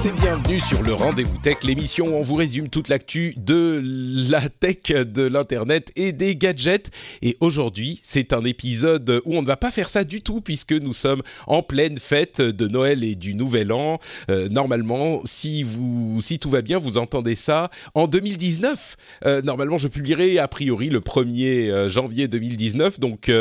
[0.00, 3.82] Tous bienvenue sur le Rendez-vous Tech, l'émission où on vous résume toute l'actu de
[4.30, 6.90] la tech, de l'internet et des gadgets.
[7.20, 10.72] Et aujourd'hui, c'est un épisode où on ne va pas faire ça du tout puisque
[10.72, 13.98] nous sommes en pleine fête de Noël et du Nouvel An.
[14.30, 18.96] Euh, normalement, si vous, si tout va bien, vous entendez ça en 2019.
[19.26, 23.00] Euh, normalement, je publierai a priori le 1er euh, janvier 2019.
[23.00, 23.32] Donc,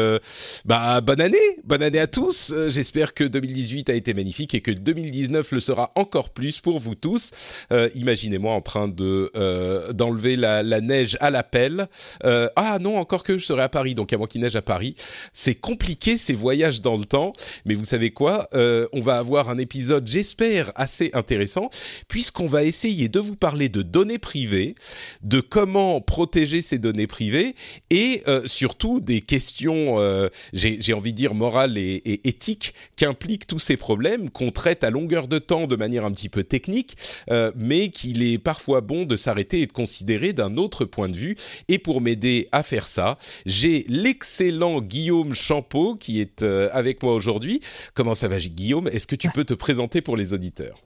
[0.66, 2.52] bah, bonne année, bonne année à tous.
[2.70, 6.96] J'espère que 2018 a été magnifique et que 2019 le sera encore plus pour vous
[6.96, 7.32] tous.
[7.72, 11.88] Euh, Imaginez-moi en train de euh, d'enlever la, neige à la pelle.
[12.24, 14.62] Euh, ah non, encore que je serai à Paris, donc à moi qui neige à
[14.62, 14.96] Paris.
[15.34, 17.34] C'est compliqué ces voyages dans le temps,
[17.66, 21.70] mais vous savez quoi On va avoir un épisode, j'espère, assez intéressant,
[22.08, 24.76] puisqu'on va essayer de vous parler de données privées,
[25.24, 27.56] de comment protéger ces données privées,
[27.90, 29.98] et surtout des questions,
[30.54, 35.28] j'ai envie de dire morales et éthiques, qu'impliquent tous ces problèmes qu'on traite à longueur
[35.28, 36.98] de temps de manière un petit peu technique,
[37.30, 41.16] euh, mais qu'il est parfois bon de s'arrêter et de considérer d'un autre point de
[41.16, 41.36] vue.
[41.68, 47.14] Et pour m'aider à faire ça, j'ai l'excellent Guillaume Champeau qui est euh, avec moi
[47.14, 47.62] aujourd'hui.
[47.94, 48.88] Comment ça va, Guillaume?
[48.88, 50.78] Est-ce que tu peux te présenter pour les auditeurs?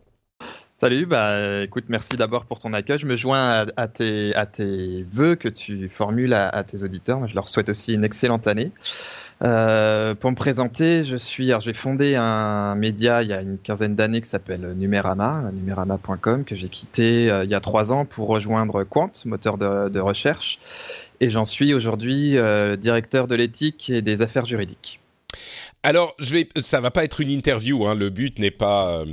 [0.73, 2.97] Salut, bah écoute, merci d'abord pour ton accueil.
[2.97, 7.27] Je me joins à, tes, à tes vœux que tu formules à, à tes auditeurs.
[7.27, 8.71] Je leur souhaite aussi une excellente année.
[9.43, 13.95] Euh, pour me présenter, je suis, j'ai fondé un média il y a une quinzaine
[13.95, 18.27] d'années qui s'appelle Numérama, numérama.com, que j'ai quitté euh, il y a trois ans pour
[18.27, 20.59] rejoindre Quant, moteur de, recherche,
[21.19, 24.99] et j'en suis aujourd'hui euh, directeur de l'éthique et des affaires juridiques.
[25.81, 27.87] Alors, je vais, ça va pas être une interview.
[27.87, 29.03] Hein, le but n'est pas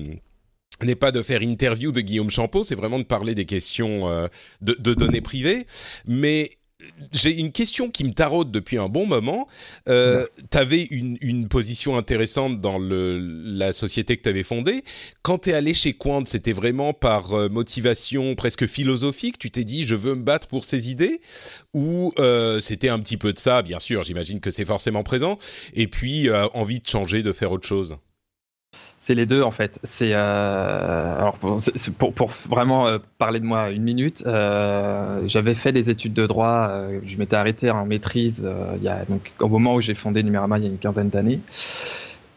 [0.85, 4.09] n'est pas de faire interview de Guillaume Champeau, c'est vraiment de parler des questions
[4.61, 5.67] de, de données privées.
[6.07, 6.58] Mais
[7.13, 9.49] j'ai une question qui me taraude depuis un bon moment.
[9.89, 14.85] Euh, tu avais une, une, position intéressante dans le, la société que tu avais fondée.
[15.23, 19.39] Quand tu es allé chez Quant, c'était vraiment par euh, motivation presque philosophique.
[19.39, 21.21] Tu t'es dit, je veux me battre pour ces idées
[21.75, 25.39] Ou euh, c'était un petit peu de ça, bien sûr, j'imagine que c'est forcément présent.
[25.75, 27.97] Et puis, euh, envie de changer, de faire autre chose
[28.99, 29.79] c'est les deux en fait.
[29.85, 34.25] C'est euh, alors pour, vraiment euh, parler de moi une minute.
[34.27, 36.71] Euh, J'avais fait des études de droit.
[37.07, 40.59] je m'étais arrêté en maîtrise il y a donc au moment où j'ai fondé Numérama
[40.59, 41.41] il y a une quinzaine d'années.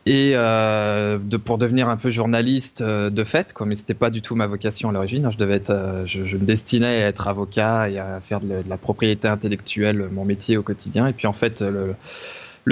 [0.08, 4.36] Et de, pour devenir un peu journaliste de fait, quoi, mais c'était pas du tout
[4.36, 5.30] ma vocation à l'origine.
[5.32, 9.28] Je devais être, je, me destinais à être avocat et à faire de, la propriété
[9.28, 11.06] intellectuelle mon métier au quotidien.
[11.08, 11.96] Et puis en fait, le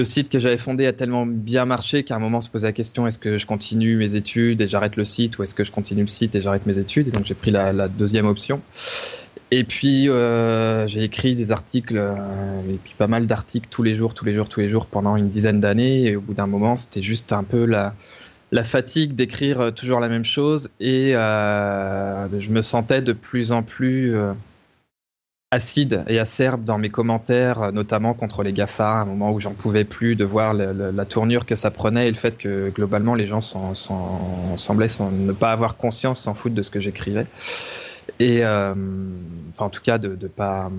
[0.04, 2.74] site que j'avais fondé a tellement bien marché qu'à un moment on se posait la
[2.74, 5.72] question est-ce que je continue mes études et j'arrête le site ou est-ce que je
[5.72, 7.12] continue le site et j'arrête mes études?
[7.12, 8.62] Donc j'ai pris la, deuxième option.
[9.52, 13.96] Et puis euh, j'ai écrit des articles euh, et puis pas mal d'articles tous les
[13.96, 16.06] jours tous les jours tous les jours pendant une dizaine d'années.
[16.06, 20.26] Et au bout d'un moment c'était juste un peu la fatigue d'écrire toujours la même
[20.26, 20.70] chose.
[20.80, 24.34] Et euh, je me sentais de plus en plus euh,
[25.52, 29.54] acide et acerbe dans mes commentaires, notamment contre les GAFA, à un moment où j'en
[29.54, 33.26] pouvais plus de voir la tournure que ça prenait et le fait que globalement les
[33.26, 37.26] gens semblaient ne pas avoir conscience, s'en foutre de ce que j'écrivais.
[38.20, 38.74] Et euh,
[39.52, 40.70] enfin, en tout cas, de pas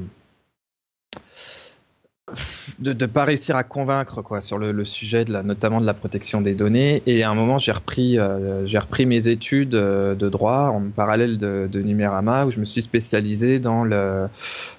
[2.78, 5.86] de ne pas réussir à convaincre quoi sur le, le sujet de la, notamment de
[5.86, 7.02] la protection des données.
[7.06, 10.82] Et à un moment j'ai repris euh, j'ai repris mes études euh, de droit en
[10.94, 14.28] parallèle de, de Numérama où je me suis spécialisé dans le,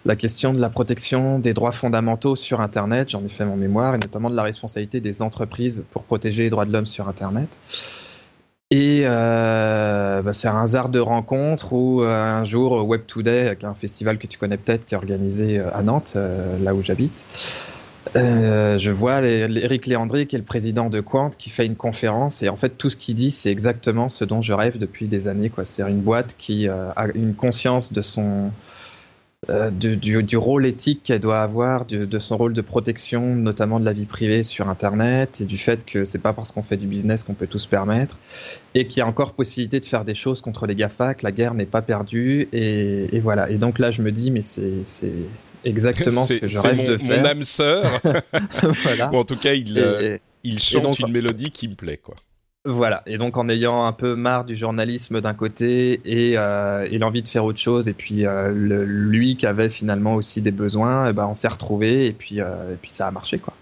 [0.05, 3.09] la question de la protection des droits fondamentaux sur internet.
[3.09, 6.49] J'en ai fait mon mémoire et notamment de la responsabilité des entreprises pour protéger les
[6.49, 7.49] droits de l'homme sur internet
[8.71, 13.65] et euh, bah, c'est un hasard de rencontre où euh, un jour Web Today, qui
[13.65, 16.81] un festival que tu connais peut-être, qui est organisé euh, à Nantes, euh, là où
[16.81, 17.25] j'habite,
[18.15, 22.41] euh, je vois Eric Léandri, qui est le président de Quant, qui fait une conférence
[22.41, 25.27] et en fait tout ce qu'il dit, c'est exactement ce dont je rêve depuis des
[25.27, 25.51] années.
[25.63, 28.51] C'est-à-dire une boîte qui euh, a une conscience de son
[29.49, 33.35] euh, du, du, du, rôle éthique qu'elle doit avoir, du, de son rôle de protection,
[33.35, 36.61] notamment de la vie privée sur Internet, et du fait que c'est pas parce qu'on
[36.61, 38.19] fait du business qu'on peut tout se permettre,
[38.75, 41.31] et qu'il y a encore possibilité de faire des choses contre les GAFA, que la
[41.31, 43.49] guerre n'est pas perdue, et, et, voilà.
[43.49, 44.83] Et donc là, je me dis, mais c'est
[45.65, 47.21] exactement ce que je rêve mon, de faire.
[47.21, 47.99] Mon âme sœur.
[48.83, 49.11] voilà.
[49.11, 52.15] en tout cas, il, et, il chante donc, une mélodie qui me plaît, quoi.
[52.63, 57.23] Voilà, et donc en ayant un peu marre du journalisme d'un côté et, euh, l'envie
[57.23, 61.07] de faire autre chose, et puis euh, le, lui qui avait finalement aussi des besoins,
[61.07, 63.55] et eh ben on s'est retrouvé et puis, euh, et puis ça a marché quoi.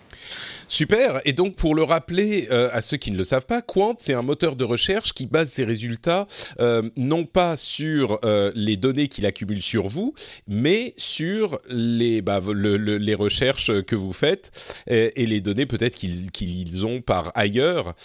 [0.69, 1.19] Super.
[1.25, 4.13] Et donc, pour le rappeler euh, à ceux qui ne le savent pas, Quant, c'est
[4.13, 6.27] un moteur de recherche qui base ses résultats
[6.59, 10.13] euh, non pas sur euh, les données qu'il accumule sur vous,
[10.47, 14.51] mais sur les, bah, les recherches que vous faites
[14.87, 17.95] et, les données peut-être qu'ils ont par ailleurs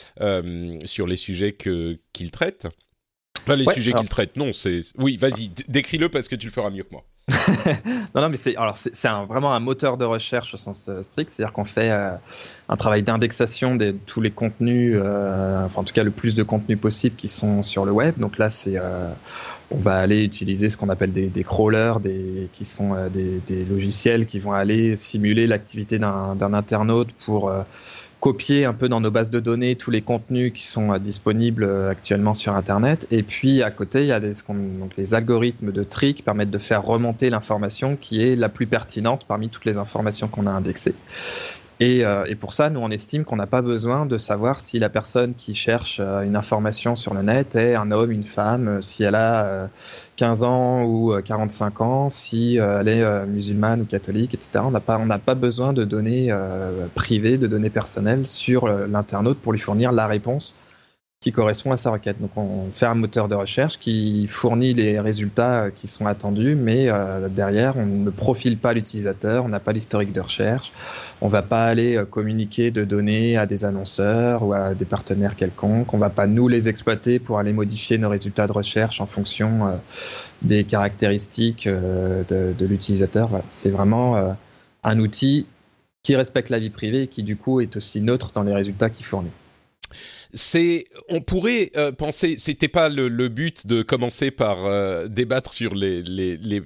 [0.85, 2.67] sur les sujets qu'ils traitent.
[3.49, 4.81] Les sujets qu'ils traitent, non, c'est...
[4.99, 7.05] Oui, vas-y, décris-le parce que tu le feras mieux que moi.
[8.15, 11.31] non, non, mais c'est alors c'est vraiment un moteur de recherche au sens euh, strict,
[11.31, 12.11] c'est-à-dire qu'on fait euh,
[12.69, 16.43] un travail d'indexation de tous les contenus, euh, enfin en tout cas le plus de
[16.43, 18.19] contenus possible qui sont sur le web.
[18.19, 18.77] Donc là, c'est
[19.71, 23.65] on va aller utiliser ce qu'on appelle des, des, crawlers, des, qui sont des, des,
[23.65, 27.51] logiciels qui vont aller simuler l'activité d'un internaute pour
[28.25, 31.65] copier un peu dans nos bases de données tous les contenus qui sont euh, disponibles
[31.65, 33.07] euh, actuellement sur Internet.
[33.11, 36.83] Et puis à côté, il y a les algorithmes de tri qui permettent de faire
[36.83, 40.95] remonter l'information qui est la plus pertinente parmi toutes les informations qu'on a indexées.
[41.81, 44.79] Et, euh, et, pour ça, nous, on estime qu'on n'a pas besoin de savoir si
[44.79, 48.69] la personne qui cherche euh, une information sur le net est un homme, une femme,
[48.69, 49.69] euh, si elle a
[50.17, 54.61] 15 ans ou 45 ans, si elle est musulmane ou catholique, etc.
[54.65, 56.33] On n'a pas, on pas besoin de données
[56.95, 60.55] privées, de données personnelles sur l'internaute pour lui fournir la réponse
[61.25, 62.21] qui correspond à sa requête.
[62.21, 66.91] Donc on fait un moteur de recherche qui fournit les résultats qui sont attendus, mais
[66.91, 70.71] euh, derrière on ne profile pas l'utilisateur, on n'a pas l'historique de recherche,
[71.23, 75.35] on va pas aller euh, communiquer de données à des annonceurs ou à des partenaires
[75.35, 79.07] quelconques, on va pas nous les exploiter pour aller modifier nos résultats de recherche en
[79.07, 79.77] fonction euh,
[80.43, 83.31] des caractéristiques de, l'utilisateur.
[83.49, 84.37] C'est vraiment
[84.83, 85.47] un outil
[86.03, 88.91] qui respecte la vie privée et qui du coup est aussi neutre dans les résultats
[88.91, 89.31] qu'il fournit
[90.35, 95.75] c'est, on pourrait euh, penser, c'était pas le, but de commencer par euh, débattre sur
[95.75, 96.63] les, les, les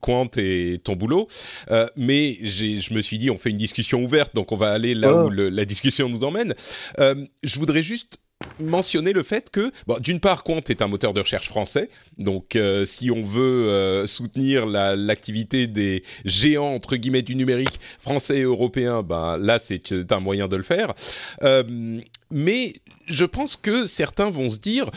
[0.00, 1.28] Quant et ton boulot,
[1.70, 4.96] euh, mais je me suis dit on fait une discussion ouverte, donc on va aller
[4.96, 5.26] là oh.
[5.26, 6.54] où la discussion nous emmène.
[6.98, 8.18] je voudrais juste
[8.58, 12.58] mentionner le fait que, bon, d'une part, Quant est un moteur de recherche français, donc
[12.84, 19.36] si on veut soutenir l'activité des géants entre guillemets du numérique français et européen, ben
[19.36, 20.94] là c'est un moyen de le faire.
[22.30, 22.74] Mais
[23.06, 24.90] je pense que certains vont se dire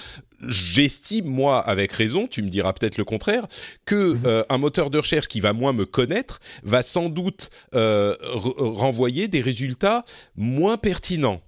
[0.48, 3.48] j'estime moi avec raison, tu me diras peut-être le contraire,
[3.86, 4.22] que mhm.
[4.26, 9.28] euh, un moteur de recherche qui va moins me connaître va sans doute euh, renvoyer
[9.28, 10.06] des résultats
[10.36, 11.42] moins pertinents.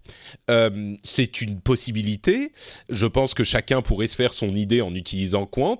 [0.50, 2.52] Euh, c'est une possibilité.
[2.90, 5.80] Je pense que chacun pourrait se faire son idée en utilisant Quant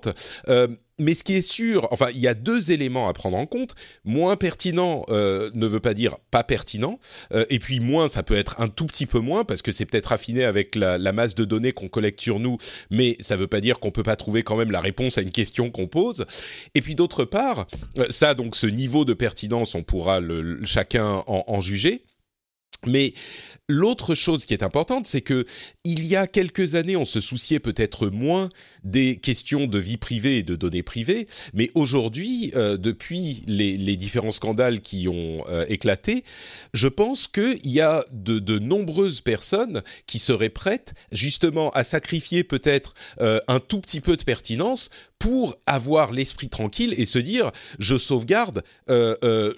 [0.98, 3.74] mais ce qui est sûr, enfin, il y a deux éléments à prendre en compte.
[4.04, 6.98] Moins pertinent euh, ne veut pas dire pas pertinent,
[7.32, 9.86] euh, et puis moins, ça peut être un tout petit peu moins parce que c'est
[9.86, 12.58] peut-être affiné avec la, masse de données qu'on collecte sur nous,
[12.90, 15.22] mais ça ne veut pas dire qu'on peut pas trouver quand même la réponse à
[15.22, 16.24] une question qu'on pose.
[16.74, 17.66] Et puis d'autre part,
[17.98, 20.20] euh, ça donc ce niveau de pertinence, on pourra
[20.64, 22.04] chacun en, en juger.
[22.86, 23.14] Mais
[23.68, 25.46] L'autre chose qui est importante, c'est que
[25.84, 28.48] il y a quelques années, on se souciait peut-être moins
[28.82, 34.32] des questions de vie privée et de données privées, mais aujourd'hui, euh, depuis les, différents
[34.32, 36.24] scandales qui ont euh, éclaté,
[36.74, 42.94] je pense qu'il y a de, nombreuses personnes qui seraient prêtes justement à sacrifier peut-être
[43.20, 44.90] euh, un tout petit peu de pertinence
[45.22, 48.64] pour avoir l'esprit tranquille et se dire je sauvegarde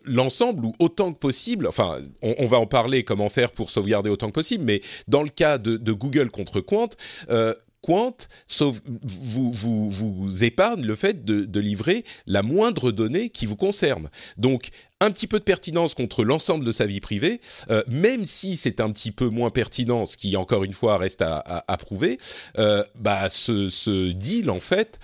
[0.05, 1.67] l'ensemble ou autant que possible.
[1.67, 4.63] Enfin, on, va en parler comment faire pour sauvegarder autant que possible.
[4.65, 6.91] Mais dans le cas de, Google contre Quant,
[7.31, 8.17] euh, Quant
[8.51, 14.11] vous, épargne le fait de, livrer la moindre donnée qui vous concerne.
[14.37, 14.69] Donc,
[15.05, 17.41] un petit peu de pertinence contre l'ensemble de sa vie privée,
[17.71, 21.23] euh, même si c'est un petit peu moins pertinent, ce qui encore une fois reste
[21.23, 22.19] à, prouver,
[22.59, 24.99] euh, bah ce, deal en fait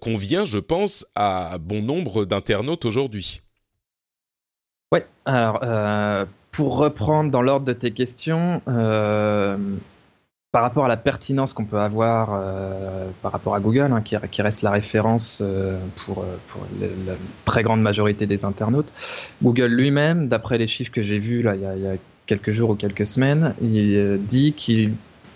[0.00, 3.42] convient, je pense, à bon nombre d'internautes aujourd'hui.
[4.92, 5.60] Ouais, alors
[6.56, 9.58] pour reprendre dans l'ordre de tes questions, euh,
[10.56, 14.40] par rapport à la pertinence qu'on peut avoir euh, par rapport à Google, hein, qui,
[14.40, 16.24] reste la référence euh, pour,
[16.80, 17.12] la
[17.44, 18.90] très grande majorité des internautes,
[19.42, 22.74] Google lui-même, d'après les chiffres que j'ai vus là, il, y a, quelques jours ou
[22.74, 24.54] quelques semaines, il dit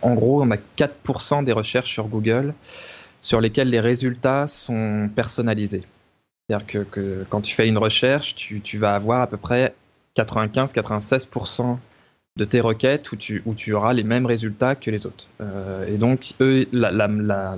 [0.01, 2.55] qu'en gros, on a 4% des recherches sur Google
[3.21, 5.83] sur lesquelles les résultats sont personnalisés.
[6.49, 9.75] C'est-à-dire que, quand tu fais une recherche, tu vas avoir à peu près
[10.17, 11.77] 95-96%
[12.37, 15.29] de tes requêtes où tu, où tu auras les mêmes résultats que les autres.
[15.41, 17.57] Euh, et donc, eux, la, la, la,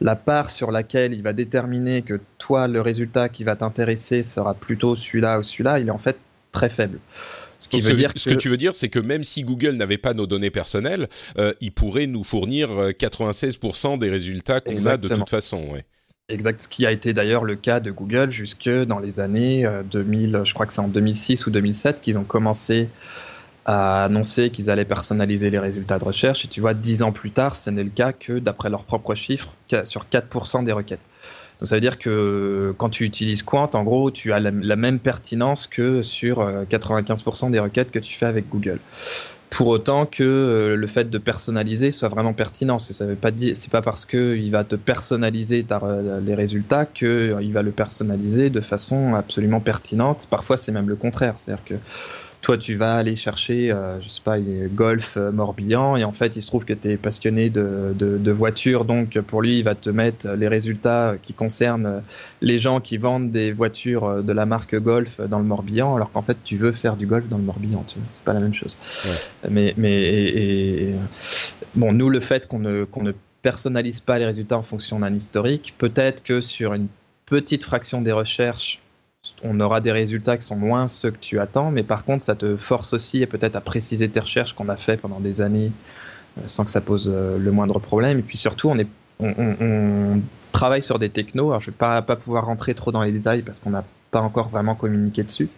[0.00, 4.54] la, part sur laquelle il va déterminer que toi, le résultat qui va t'intéresser sera
[4.54, 6.16] plutôt celui-là ou celui-là, il est en fait
[6.52, 6.98] très faible.
[7.60, 8.34] Ce, qui veut dire ce que...
[8.34, 11.72] tu veux dire, c'est que même si Google n'avait pas nos données personnelles, euh, il
[11.72, 15.68] pourrait nous fournir 96% euh, des résultats qu'on a de toute façon.
[15.72, 15.84] Ouais.
[16.28, 20.36] Exact, ce qui a été d'ailleurs le cas de Google jusque dans les années 2000,
[20.36, 22.88] euh, je crois que c'est en 2006 ou 2007 qu'ils ont commencé
[23.68, 26.44] a annoncé qu'ils allaient personnaliser les résultats de recherche.
[26.44, 29.14] Et tu vois, dix ans plus tard, ce n'est le cas que d'après leurs propres
[29.14, 29.50] chiffres,
[29.84, 31.00] sur 4% des requêtes.
[31.60, 34.98] Donc ça veut dire que quand tu utilises Quant, en gros, tu as la, même
[34.98, 38.78] pertinence que sur 95% des requêtes que tu fais avec Google
[39.50, 42.78] pour autant que euh, le fait de personnaliser soit vraiment pertinent.
[42.78, 47.08] Ça veut pas dire, c'est pas parce qu'il va te personnaliser euh, les résultats qu'il
[47.08, 50.26] euh, va le personnaliser de façon absolument pertinente.
[50.30, 51.34] Parfois, c'est même le contraire.
[51.36, 51.74] C'est-à-dire que
[52.40, 56.36] toi tu vas aller chercher, euh, je sais pas, Golf euh, Morbihan, et en fait
[56.36, 59.74] il se trouve que tu es passionné de, de, voitures, donc pour lui il va
[59.74, 62.02] te mettre les résultats qui concernent
[62.40, 66.22] les gens qui vendent des voitures de la marque Golf dans le Morbihan, alors qu'en
[66.22, 68.54] fait tu veux faire du golf dans le Morbihan, tu vois, c'est pas la même
[68.54, 68.76] chose.
[69.50, 70.94] Mais, mais et,
[71.74, 75.14] bon, nous le fait qu'on ne, qu'on ne personnalise pas les résultats en fonction d'un
[75.14, 76.88] historique, peut-être que sur une
[77.26, 78.80] petite fraction des recherches,
[79.42, 82.34] on aura des résultats qui sont moins ceux que tu attends, mais par contre, ça
[82.34, 85.72] te force aussi peut-être à préciser tes recherches qu'on a fait pendant des années
[86.38, 88.18] euh, sans que ça pose euh, le moindre problème.
[88.18, 88.72] Et puis surtout,
[89.20, 90.20] on,
[90.52, 91.50] travaille sur des technos.
[91.50, 93.84] Alors, je ne vais pas, pas pouvoir rentrer trop dans les détails parce qu'on n'a
[94.10, 95.48] pas encore vraiment communiqué dessus,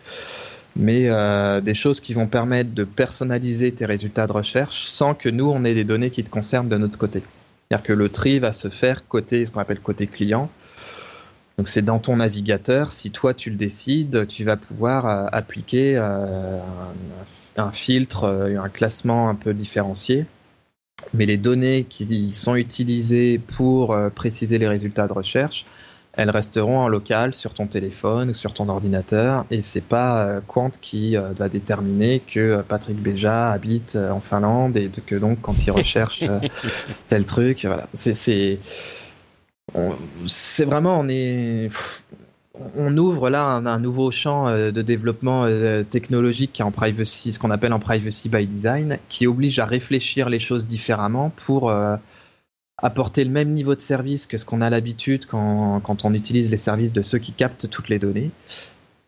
[0.77, 5.29] mais euh, des choses qui vont permettre de personnaliser tes résultats de recherche sans que
[5.29, 7.23] nous, on ait des données qui te concernent de notre côté.
[7.69, 10.51] C'est-à-dire que le tri va se faire côté, ce qu'on appelle côté client
[11.61, 15.95] donc c'est dans ton navigateur, si toi tu le décides, tu vas pouvoir euh, appliquer
[15.95, 16.59] euh,
[17.59, 20.25] un, filtre, euh, un classement un peu différencié.
[21.13, 25.67] Mais les données qui sont utilisées pour préciser les résultats de recherche,
[26.15, 30.71] elles resteront en local sur ton téléphone ou sur ton ordinateur et c'est pas Quant
[30.81, 36.25] qui va déterminer que Patrick Béja habite en Finlande et que donc quand il recherche
[37.07, 37.87] tel truc, voilà.
[37.95, 38.59] C'est
[40.27, 41.69] c'est vraiment, on est,
[42.77, 47.33] on ouvre là un, nouveau champ euh, de développement euh, technologique qui est en privacy,
[47.33, 51.71] ce qu'on appelle en privacy by design, qui oblige à réfléchir les choses différemment pour
[51.71, 51.97] euh,
[52.79, 56.51] apporter le même niveau de service que ce qu'on a l'habitude quand, quand, on utilise
[56.51, 58.31] les services de ceux qui captent toutes les données,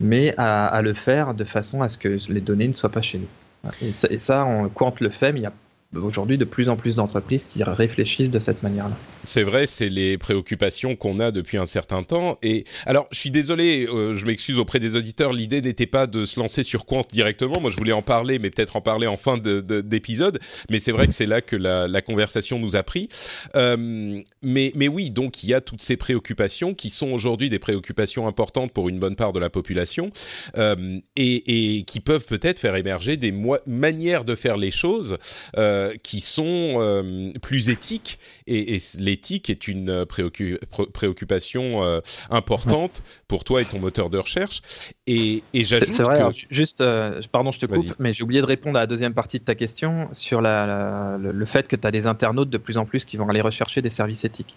[0.00, 3.18] mais à, le faire de façon à ce que les données ne soient pas chez
[3.18, 3.70] nous.
[3.80, 5.52] Et ça, et ça on, le fait, il y a
[5.96, 8.96] aujourd'hui de plus en plus d'entreprises qui réfléchissent de cette manière-là.
[9.24, 12.38] C'est vrai, c'est les préoccupations qu'on a depuis un certain temps.
[12.42, 15.32] Et alors, je suis désolé, euh, je m'excuse auprès des auditeurs.
[15.32, 17.60] L'idée n'était pas de se lancer sur Quant directement.
[17.60, 20.40] Moi, je voulais en parler, mais peut-être en parler en fin d'épisode.
[20.70, 23.08] mais c'est vrai que c'est là que la, conversation nous a pris.
[23.54, 27.60] Euh, mais, mais oui, donc il y a toutes ces préoccupations qui sont aujourd'hui des
[27.60, 30.10] préoccupations importantes pour une bonne part de la population
[30.56, 33.32] euh, et, et, qui peuvent peut-être faire émerger des
[33.66, 35.16] manières de faire les choses.
[35.56, 43.44] Euh, euh, qui sont euh, plus éthiques et, l'éthique est une euh, préoccupation importante pour
[43.44, 44.62] toi et ton moteur de recherche.
[45.06, 46.22] Et, j'ajoute c'est vrai.
[46.50, 46.82] juste,
[47.30, 49.54] pardon, je te coupe, mais j'ai oublié de répondre à la deuxième partie de ta
[49.54, 53.16] question sur la, le, fait que tu as des internautes de plus en plus qui
[53.16, 54.54] vont aller rechercher des services éthiques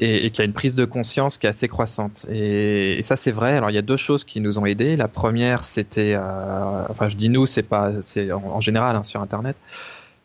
[0.00, 2.26] et, et qu'il y a une prise de conscience qui est assez croissante.
[2.30, 3.56] Et, ça, c'est vrai.
[3.56, 4.96] Alors, il y a deux choses qui nous ont aidés.
[4.96, 9.56] La première, c'était, enfin, je dis nous, c'est pas, c'est en, général hein, sur Internet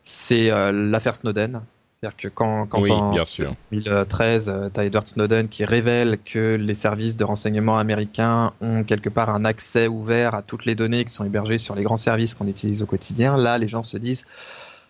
[0.05, 1.61] c'est euh, l'affaire Snowden.
[1.99, 3.13] C'est-à-dire que quand, quand en
[3.71, 9.09] 2013, tu as Edward Snowden qui révèle que les services de renseignement américains ont quelque
[9.09, 12.35] part un accès ouvert à toutes les données qui sont hébergées sur les grands services
[12.35, 14.23] qu'on utilise au quotidien, là, les gens se disent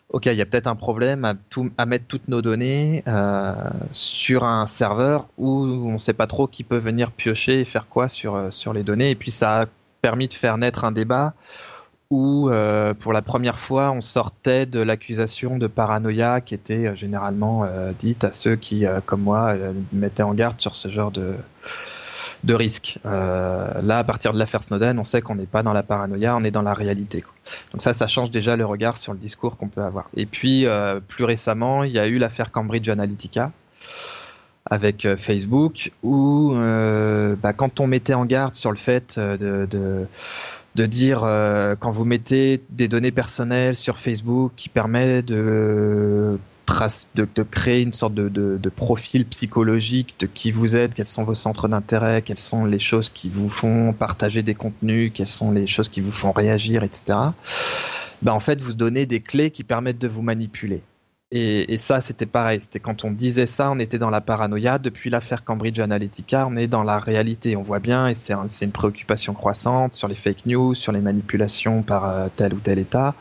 [0.10, 3.53] OK, il y a peut-être un problème à, tout, à, mettre toutes nos données euh,
[3.91, 7.88] sur un serveur où on ne sait pas trop qui peut venir piocher et faire
[7.88, 9.10] quoi sur, euh, sur les données.
[9.10, 9.65] Et puis ça a
[10.01, 11.34] permis de faire naître un débat
[12.09, 16.95] où euh, pour la première fois on sortait de l'accusation de paranoïa qui était euh,
[16.95, 19.55] généralement euh, dite à ceux qui, comme moi,
[19.91, 21.35] mettaient en garde sur ce genre de,
[22.43, 23.00] de risque.
[23.03, 26.43] là, à partir de l'affaire Snowden, on sait qu'on n'est pas dans la paranoïa, on
[26.43, 27.24] est dans la réalité.
[27.71, 30.09] Donc ça, ça change déjà le regard sur le discours qu'on peut avoir.
[30.15, 30.65] Et puis,
[31.07, 33.51] plus récemment, il y a eu l'affaire Cambridge Analytica
[34.69, 40.07] avec Facebook, où bah, quand on mettait en garde sur le fait de, de
[40.75, 46.38] de dire euh, quand vous mettez des données personnelles sur Facebook qui permet de,
[47.15, 51.24] de, de créer une sorte de, de, profil psychologique de qui vous êtes, quels sont
[51.24, 55.51] vos centres d'intérêt, quelles sont les choses qui vous font partager des contenus, quelles sont
[55.51, 57.20] les choses qui vous font réagir, etc.
[58.22, 60.82] Ben en fait, vous donnez des clés qui permettent de vous manipuler.
[61.37, 62.61] Et, ça, c'était pareil.
[62.61, 64.79] C'était quand on disait ça, on était dans la paranoïa.
[64.79, 67.57] Depuis l'affaire Cambridge Analytica, on est dans la réalité.
[67.57, 71.81] On voit bien, et c'est une préoccupation croissante sur les fake news, sur les manipulations
[71.81, 73.15] par euh, tel ou tel État,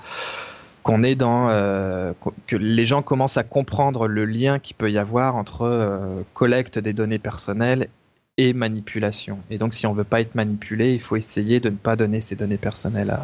[0.84, 2.12] qu'on est dans euh,
[2.46, 6.78] que les gens commencent à comprendre le lien qu'il peut y avoir entre euh, collecte
[6.78, 7.88] des données personnelles
[8.36, 9.40] et manipulation.
[9.50, 12.20] Et donc, si on veut pas être manipulé, il faut essayer de ne pas donner
[12.20, 13.22] ces données personnelles à,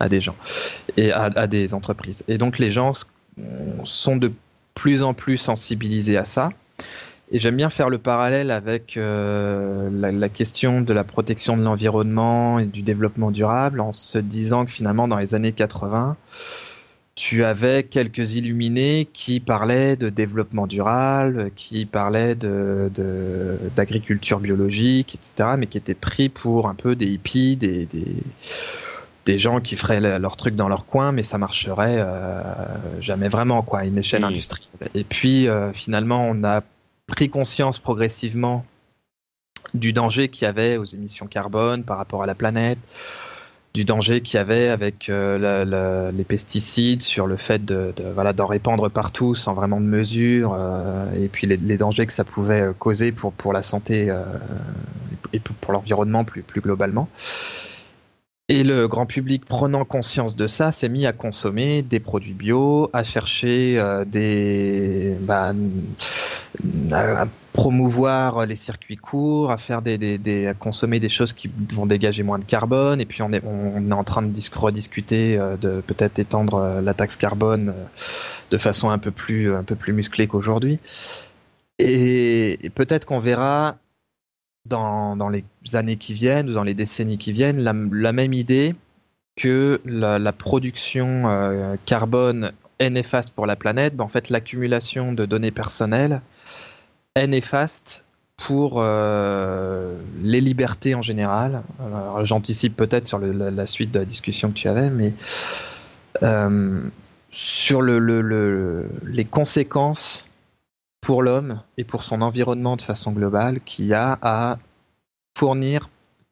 [0.00, 0.36] à des gens
[0.96, 2.24] et à, à, des entreprises.
[2.26, 2.94] Et donc, les gens
[3.84, 4.32] sont de
[4.74, 6.50] plus en plus sensibilisés à ça.
[7.30, 12.58] Et j'aime bien faire le parallèle avec euh, la, question de la protection de l'environnement
[12.58, 16.16] et du développement durable en se disant que finalement, dans les années 80,
[17.14, 25.66] tu avais quelques illuminés qui parlaient de développement durable, qui parlaient d'agriculture biologique, etc., mais
[25.66, 27.88] qui étaient pris pour un peu des hippies, des,
[29.24, 32.42] des gens qui feraient leur truc dans leur coin, mais ça marcherait euh,
[33.00, 34.90] jamais vraiment, quoi, à une échelle industrielle.
[34.94, 36.62] Et puis, euh, finalement, on a
[37.06, 38.64] pris conscience progressivement
[39.72, 42.78] du danger qu'il y avait aux émissions carbone par rapport à la planète,
[43.72, 47.92] du danger qu'il y avait avec euh, la, la, les pesticides, sur le fait de,
[47.96, 52.06] de voilà d'en répandre partout sans vraiment de mesure, euh, et puis les, les, dangers
[52.06, 54.22] que ça pouvait causer pour pour la santé euh,
[55.32, 57.08] et pour l'environnement plus plus globalement.
[58.50, 62.90] Et le grand public, prenant conscience de ça, s'est mis à consommer des produits bio,
[62.92, 65.54] à chercher euh, des, bah,
[66.92, 71.50] à promouvoir les circuits courts, à faire des, des, des, à consommer des choses qui
[71.72, 73.00] vont dégager moins de carbone.
[73.00, 76.80] Et puis on est, on est en train de rediscuter euh, de peut-être étendre euh,
[76.82, 77.72] la taxe carbone
[78.50, 80.80] de façon un peu plus, un peu plus musclée qu'aujourd'hui.
[81.78, 83.76] Et, et peut-être qu'on verra
[84.66, 85.44] dans, les
[85.74, 88.74] années qui viennent ou dans les décennies qui viennent la, même idée
[89.36, 95.26] que la, production euh, carbone est néfaste pour la planète, ben en fait l'accumulation de
[95.26, 96.22] données personnelles
[97.14, 98.04] est néfaste
[98.36, 101.62] pour euh, les libertés en général.
[102.22, 105.12] J'anticipe peut-être sur la, suite de la discussion que tu avais, mais
[106.22, 106.80] euh,
[107.30, 110.26] sur le, le, les conséquences
[111.04, 114.58] pour l'homme et pour son environnement de façon globale qui a à
[115.36, 115.90] fournir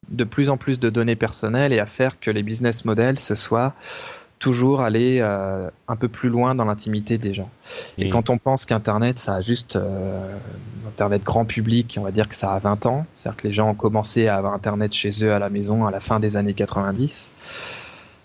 [0.09, 3.35] de plus en plus de données personnelles et à faire que les business models se
[3.35, 3.75] soient
[4.39, 7.51] toujours aller euh, un peu plus loin dans l'intimité des gens.
[7.97, 10.37] Et quand on pense qu'Internet, ça a juste euh,
[10.89, 13.71] Internet grand public, on va dire que ça a 20 ans, c'est-à-dire que les gens
[13.71, 16.55] ont commencé à avoir Internet chez eux à la maison à la fin des années
[16.55, 17.31] 90,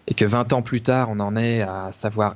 [0.07, 2.35] et que 20 ans plus tard, on en est à savoir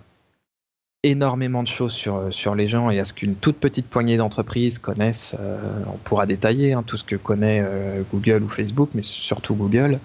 [1.04, 4.78] énormément de choses sur, sur les gens et à ce qu'une toute petite poignée d'entreprises
[4.78, 9.02] connaissent, euh, on pourra détailler hein, tout ce que connaît euh, Google ou Facebook, mais
[9.02, 10.00] surtout Google.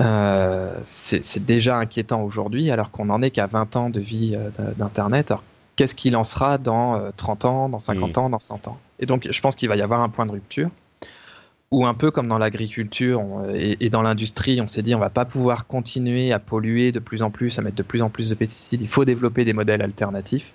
[0.00, 4.72] Euh, c'est déjà inquiétant aujourd'hui alors qu'on n'en est qu'à 20 ans de vie euh,
[4.78, 5.32] d'Internet.
[5.32, 5.44] Alors
[5.76, 8.20] qu'est-ce qu'il en sera dans 30 ans, dans 50 mmh.
[8.20, 8.78] ans, dans 100 ans?
[9.00, 10.70] Et donc je pense qu'il va y avoir un point de rupture
[11.70, 13.22] ou un peu comme dans l'agriculture
[13.54, 17.22] et, dans l'industrie, on s'est dit on va pas pouvoir continuer à polluer de plus
[17.22, 18.82] en plus, à mettre de plus en plus de pesticides.
[18.82, 20.52] Il faut développer des modèles alternatifs.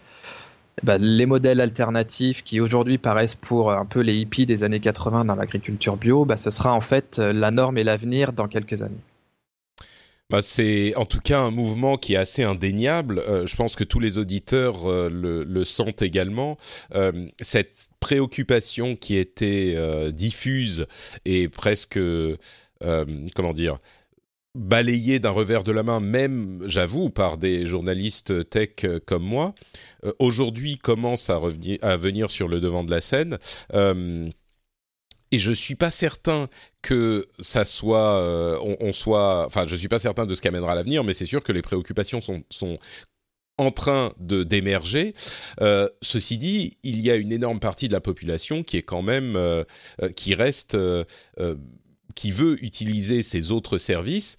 [0.83, 5.23] Ben, les modèles alternatifs qui aujourd'hui paraissent pour un peu les hippies des années 80
[5.23, 9.01] dans l'agriculture bio, ben, ce sera en fait la norme et l'avenir dans quelques années.
[10.31, 13.19] Bah, c'est en tout cas un mouvement qui est assez indéniable.
[13.19, 16.57] Euh, je pense que tous les auditeurs euh, le, sentent également.
[16.95, 19.75] Euh, cette préoccupation qui était
[20.11, 20.85] diffuse
[21.25, 21.99] et presque,
[22.79, 23.77] comment dire,
[24.55, 29.53] balayée d'un revers de la main, même, j'avoue, par des journalistes tech comme moi,
[30.19, 33.37] aujourd'hui commence à, revenir, à venir sur le devant de la scène
[35.35, 36.47] et je suis pas certain
[36.81, 41.03] que ça soit, euh, on, soit, enfin, je suis pas certain de ce qu'amènera l'avenir,
[41.03, 42.79] mais c'est sûr que les préoccupations sont, sont
[43.57, 45.13] en train de d'émerger.
[45.59, 49.01] Euh, ceci dit, il y a une énorme partie de la population qui est quand
[49.01, 49.65] même, euh,
[50.15, 50.77] qui reste,
[52.15, 54.37] qui veut utiliser ces autres services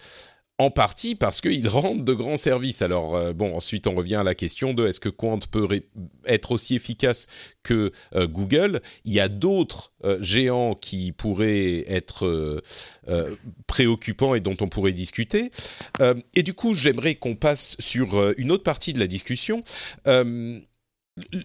[0.58, 2.82] en partie parce qu'ils rendent de grands services.
[2.82, 5.68] Alors euh, bon, ensuite on revient à la question de est-ce que Quant peut
[6.24, 7.26] être aussi efficace
[7.62, 8.80] que euh, Google?
[9.04, 12.62] Il y a d'autres euh, géants qui pourraient être
[13.66, 15.50] préoccupants et dont on pourrait discuter.
[16.34, 19.62] et du coup, j'aimerais qu'on passe sur une autre partie de la discussion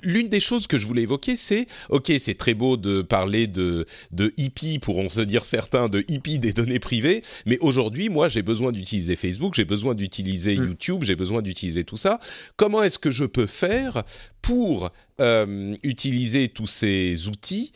[0.03, 3.85] L'une des choses que je voulais évoquer, c'est, ok, c'est très beau de parler de,
[4.11, 8.41] de hippie, pourront se dire certains, de hippie des données privées, mais aujourd'hui, moi, j'ai
[8.41, 10.65] besoin d'utiliser Facebook, j'ai besoin d'utiliser mmh.
[10.65, 12.19] YouTube, j'ai besoin d'utiliser tout ça.
[12.57, 14.03] Comment est-ce que je peux faire
[14.41, 14.89] pour
[15.21, 17.71] euh, utiliser tous ces outils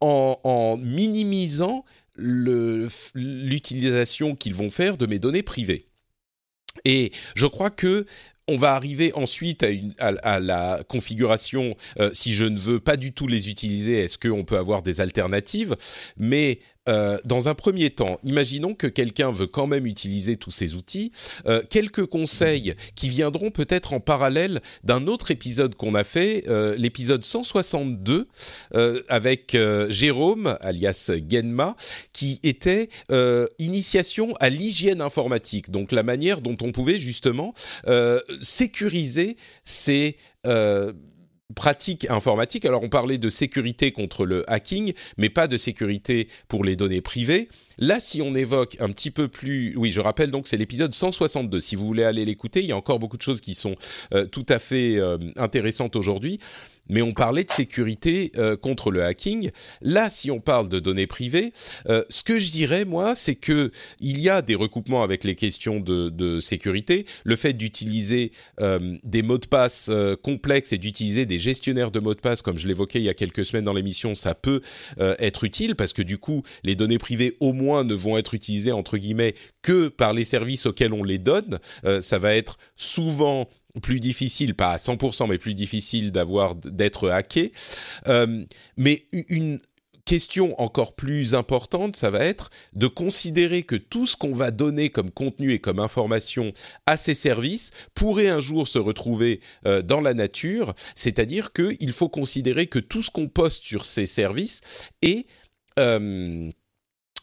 [0.00, 1.84] en, en minimisant
[2.16, 5.88] l'utilisation qu'ils vont faire de mes données privées?
[6.84, 8.06] Et je crois que
[8.50, 9.64] on va arriver ensuite
[9.98, 14.44] à, la configuration, euh, si je ne veux pas du tout les utiliser, est-ce qu'on
[14.44, 15.76] peut avoir des alternatives?
[16.16, 20.74] Mais euh, dans un premier temps, imaginons que quelqu'un veut quand même utiliser tous ces
[20.74, 21.12] outils.
[21.46, 26.74] Euh, quelques conseils qui viendront peut-être en parallèle d'un autre épisode qu'on a fait, euh,
[26.76, 28.28] l'épisode 162
[29.08, 29.56] avec
[29.88, 31.76] Jérôme, alias Genma,
[32.12, 32.88] qui était
[33.58, 35.70] initiation à l'hygiène informatique.
[35.70, 37.54] Donc la manière dont on pouvait justement
[38.40, 40.16] sécuriser ces
[41.54, 42.64] pratique informatique.
[42.64, 47.00] Alors on parlait de sécurité contre le hacking, mais pas de sécurité pour les données
[47.00, 47.48] privées.
[47.78, 51.60] Là, si on évoque un petit peu plus, oui, je rappelle donc c'est l'épisode 162.
[51.60, 53.74] Si vous voulez aller l'écouter, il y a encore beaucoup de choses qui sont
[54.12, 56.38] euh, tout à fait euh, intéressantes aujourd'hui
[56.88, 59.50] mais on parlait de sécurité euh, contre le hacking.
[59.80, 61.52] Là, si on parle de données privées,
[61.88, 65.34] euh, ce que je dirais moi, c'est que il y a des recoupements avec les
[65.34, 67.06] questions de, sécurité.
[67.24, 69.90] Le fait d'utiliser euh, des mots de passe
[70.22, 73.14] complexes et d'utiliser des gestionnaires de mots de passe, comme je l'évoquais il y a
[73.14, 74.60] quelques semaines dans l'émission, ça peut
[74.98, 78.72] être utile parce que du coup, les données privées au moins ne vont être utilisées
[78.72, 81.58] entre guillemets que par les services auxquels on les donne.
[82.00, 83.48] ça va être souvent
[83.82, 87.52] plus difficile, pas à 100%, mais plus difficile d'avoir d'être hacké.
[88.08, 88.44] Euh,
[88.76, 89.60] mais une
[90.10, 94.90] question encore plus importante, ça va être de considérer que tout ce qu'on va donner
[94.90, 96.52] comme contenu et comme information
[96.86, 100.74] à ces services pourrait un jour se retrouver euh, dans la nature.
[100.96, 104.62] C'est-à-dire qu'il faut considérer que tout ce qu'on poste sur ces services
[105.02, 105.26] est
[105.78, 106.50] euh,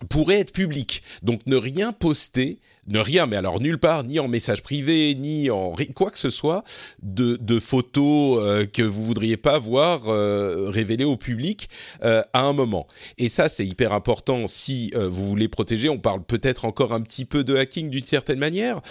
[0.09, 1.03] pourrait être public.
[1.23, 5.49] Donc ne rien poster, ne rien, mais alors nulle part, ni en message privé, ni
[5.49, 6.63] en quoi que ce soit,
[7.01, 11.69] de, photos euh, que vous voudriez pas voir euh, révélées au public
[12.03, 12.87] euh, à un moment.
[13.17, 15.89] Et ça, c'est hyper important si vous voulez protéger.
[15.89, 18.81] On parle peut-être encore un petit peu de hacking d'une certaine manière.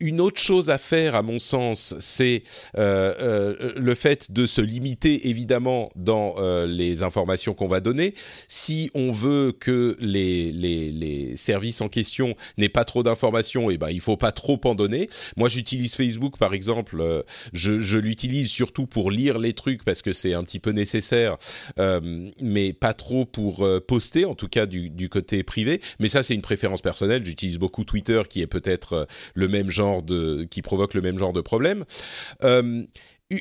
[0.00, 2.42] une autre chose à faire, à mon sens, c'est
[2.74, 8.14] le fait de se limiter évidemment dans les informations qu'on va donner.
[8.48, 13.78] Si on veut que les, les, services en question n'aient pas trop d'informations, et eh
[13.78, 15.08] ben il faut pas trop en donner.
[15.36, 17.00] Moi, j'utilise Facebook par exemple.
[17.00, 21.36] Euh, je, l'utilise surtout pour lire les trucs parce que c'est un petit peu nécessaire,
[21.78, 25.80] euh, mais pas trop pour euh, poster, en tout cas du, du côté privé.
[25.98, 27.24] Mais ça, c'est une préférence personnelle.
[27.24, 31.32] J'utilise beaucoup Twitter, qui est peut-être le même genre de, qui provoque le même genre
[31.32, 31.84] de problème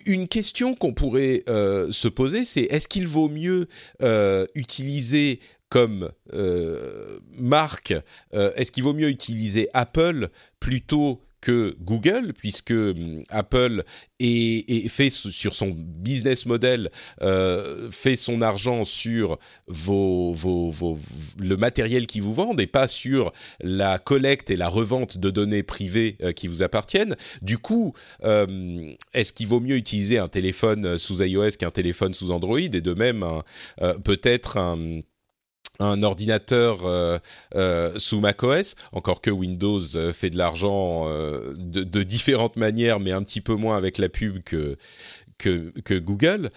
[0.06, 3.68] une question qu'on pourrait se poser, c'est est-ce qu'il vaut mieux
[4.54, 5.40] utiliser
[5.70, 7.94] comme euh, marque,
[8.34, 10.30] euh, est-ce qu'il vaut mieux utiliser Apple
[10.60, 13.84] plutôt que Google, puisque hum, Apple
[14.20, 20.36] est, fait sur son business model, euh, fait son argent sur vos,
[21.40, 25.64] le matériel qui vous vendent et pas sur la collecte et la revente de données
[25.64, 27.16] privées qui vous appartiennent.
[27.42, 32.60] Du coup, est-ce qu'il vaut mieux utiliser un téléphone sous iOS qu'un téléphone sous Android?
[32.60, 33.26] Et de même
[34.04, 35.00] peut-être un
[35.80, 37.18] un ordinateur euh,
[37.56, 43.24] euh, sous macOS, encore que Windows euh, fait de l'argent de, différentes manières, mais un
[43.24, 44.78] petit peu moins avec la pub que
[46.00, 46.50] Google.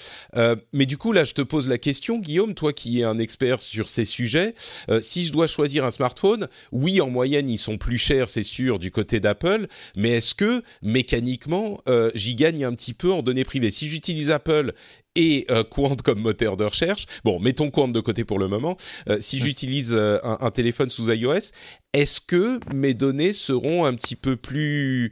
[0.72, 3.60] mais du coup, là, je te pose la question, Guillaume, toi qui es un expert
[3.60, 4.54] sur ces sujets,
[5.00, 8.78] si je dois choisir un smartphone, oui, en moyenne, ils sont plus chers, c'est sûr,
[8.78, 11.80] du côté d'Apple, mais est-ce que mécaniquement,
[12.14, 13.70] j'y gagne un petit peu en données privées?
[13.70, 14.72] Si j'utilise Apple
[15.16, 17.06] et euh, Quant comme moteur de recherche.
[17.24, 18.76] Bon, mettons Quant de côté pour le moment.
[19.08, 21.52] Euh, si j'utilise euh, un, téléphone sous iOS,
[21.92, 25.10] est-ce que mes données seront un petit peu plus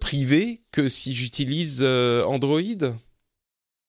[0.00, 2.60] privées que si j'utilise Android?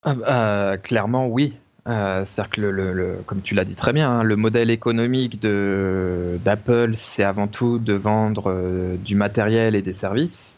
[0.03, 1.53] Ah bah, Clairement, oui.
[1.85, 7.23] C'est-à-dire que, le, comme tu l'as dit très bien, hein, le modèle économique d'Apple, c'est
[7.23, 10.55] avant tout de vendre du matériel et des services.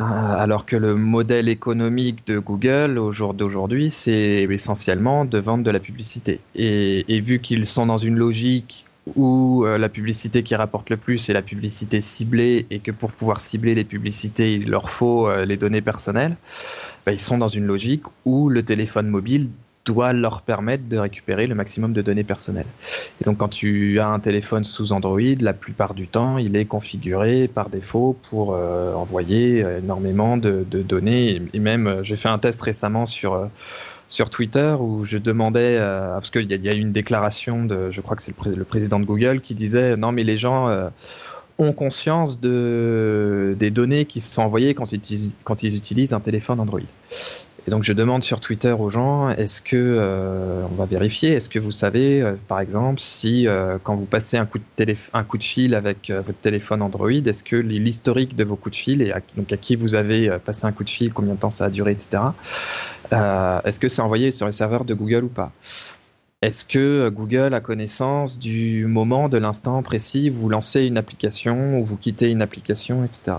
[0.00, 5.64] Euh, alors que le modèle économique de Google au jour d'aujourd'hui, c'est essentiellement de vendre
[5.64, 6.40] de la publicité.
[6.54, 11.28] Et, vu qu'ils sont dans une logique où euh, la publicité qui rapporte le plus
[11.28, 15.44] est la publicité ciblée et que pour pouvoir cibler les publicités, il leur faut euh,
[15.44, 16.36] les données personnelles,
[17.04, 19.50] bah, ils sont dans une logique où le téléphone mobile
[19.84, 22.66] doit leur permettre de récupérer le maximum de données personnelles.
[23.20, 26.66] Et donc quand tu as un téléphone sous Android, la plupart du temps, il est
[26.66, 31.42] configuré par défaut pour euh, envoyer énormément de, données.
[31.52, 33.46] Et même, euh, j'ai fait un test récemment sur euh,
[34.08, 38.14] sur Twitter où je demandais, parce qu'il y, a eu une déclaration de, je crois
[38.14, 40.68] que c'est le, président de Google qui disait non mais les gens
[41.58, 46.20] ont conscience de, des données qui se sont envoyées quand ils, quand ils utilisent un
[46.20, 46.80] téléphone Android.
[47.66, 51.48] Et donc je demande sur Twitter aux gens, est-ce que, euh, on va vérifier, est-ce
[51.48, 55.22] que vous savez, euh, par exemple, si euh, quand vous passez un coup de, un
[55.22, 59.02] coup de fil avec votre téléphone Android, est-ce que l'historique de vos coups de fil,
[59.02, 61.66] et donc à qui vous avez passé un coup de fil, combien de temps ça
[61.66, 62.22] a duré, etc.,
[63.12, 65.52] est-ce que c'est envoyé sur les serveurs de Google ou pas?
[66.40, 71.78] Est-ce que Google a connaissance du moment, de l'instant précis où vous lancez une application
[71.78, 73.36] ou vous quittez une application, etc.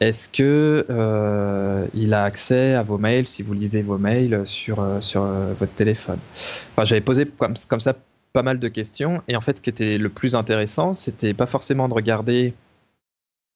[0.00, 4.80] Est-ce que euh, il a accès à vos mails si vous lisez vos mails sur,
[4.80, 6.18] euh, sur euh, votre téléphone?
[6.72, 7.94] Enfin, j'avais posé comme, comme, ça
[8.32, 11.46] pas mal de questions et en fait, ce qui était le plus intéressant, c'était pas
[11.46, 12.52] forcément de regarder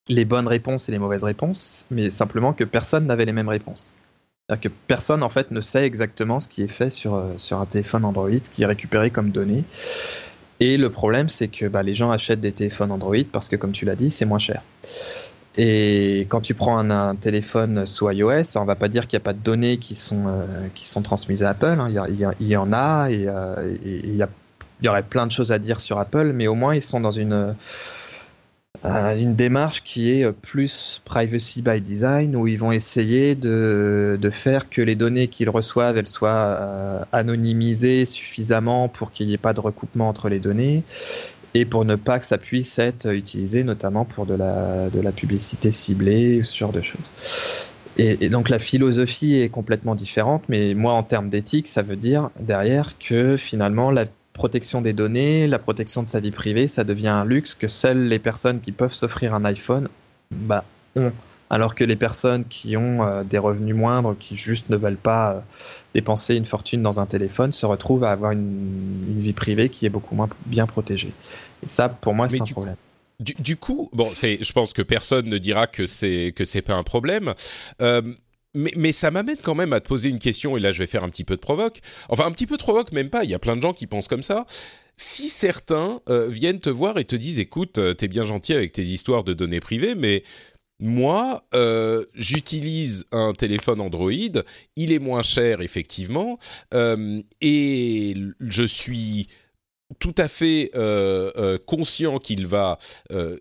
[0.09, 3.93] les bonnes réponses et les mauvaises réponses, mais simplement que personne n'avait les mêmes réponses.
[4.49, 7.67] C'est-à-dire que personne en fait ne sait exactement ce qui est fait sur, sur un
[7.67, 9.65] téléphone Android, ce qui est récupéré comme données.
[10.61, 13.73] Et le problème, c'est que bah, les gens achètent des téléphones Android parce que, comme
[13.73, 14.63] tu l'as dit, c'est moins cher.
[15.57, 19.25] Et quand tu prends un, téléphone sous iOS, on va pas dire qu'il n'y a
[19.25, 21.77] pas de données qui sont, euh, qui sont transmises à Apple.
[21.79, 21.89] Hein.
[22.41, 24.25] Il, y en a et, euh, il, y
[24.83, 27.11] y aurait plein de choses à dire sur Apple, mais au moins ils sont dans
[27.11, 27.55] une
[28.87, 34.31] euh, une démarche qui est plus privacy by design, où ils vont essayer de, de
[34.31, 39.53] faire que les données qu'ils reçoivent, elles soient anonymisées suffisamment pour qu'il n'y ait pas
[39.53, 40.83] de recoupement entre les données,
[41.55, 45.13] et pour ne pas que ça puisse être utilisé notamment pour de la, de la
[45.13, 47.01] publicité ciblée, ce genre de choses.
[47.97, 51.97] Et, et, donc la philosophie est complètement différente, mais moi en termes d'éthique, ça veut
[51.97, 56.85] dire derrière que finalement la protection des données, la protection de sa vie privée, ça
[56.85, 59.89] devient un luxe que seules les personnes qui peuvent s'offrir un iPhone
[60.31, 60.65] bah,
[60.97, 61.13] ont.
[61.53, 65.33] Alors que les personnes qui ont euh, des revenus moindres, qui juste ne veulent pas
[65.33, 65.41] euh,
[65.95, 69.89] dépenser une fortune dans un téléphone, se retrouvent à avoir une, vie privée qui est
[69.89, 71.13] beaucoup moins bien protégée.
[71.65, 72.77] Et ça, pour moi, c'est un problème.
[73.19, 76.85] du, coup, bon, je pense que personne ne dira que c'est que c'est pas un
[76.85, 77.35] problème.
[77.83, 78.01] Euh,
[78.55, 81.05] mais, ça m'amène quand même à te poser une question, et là je vais faire
[81.05, 81.81] un petit peu de provoque.
[82.09, 83.87] Enfin, un petit peu de provoque, même pas, il y a plein de gens qui
[83.87, 84.47] pensent comme ça.
[84.97, 88.83] Si certains euh, viennent te voir et te disent, écoute, t'es bien gentil avec tes
[88.83, 90.25] histoires de données privées, mais
[90.81, 94.11] moi, euh, j'utilise un téléphone Android,
[94.77, 96.39] il est moins cher effectivement,
[97.41, 99.29] et je suis
[99.99, 100.71] tout à fait
[101.67, 102.79] conscient qu'il va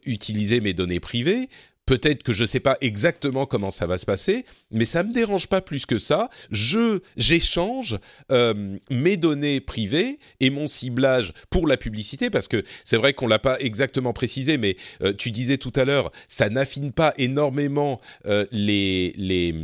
[0.05, 1.49] utiliser mes données privées.
[1.89, 5.11] Peut-être que je ne sais pas exactement comment ça va se passer, mais ça me
[5.11, 6.29] dérange pas plus que ça.
[6.51, 7.97] Je j'échange
[8.31, 13.25] euh, mes données privées et mon ciblage pour la publicité parce que c'est vrai qu'on
[13.25, 17.99] l'a pas exactement précisé, mais euh, tu disais tout à l'heure, ça n'affine pas énormément
[18.27, 19.55] euh, les les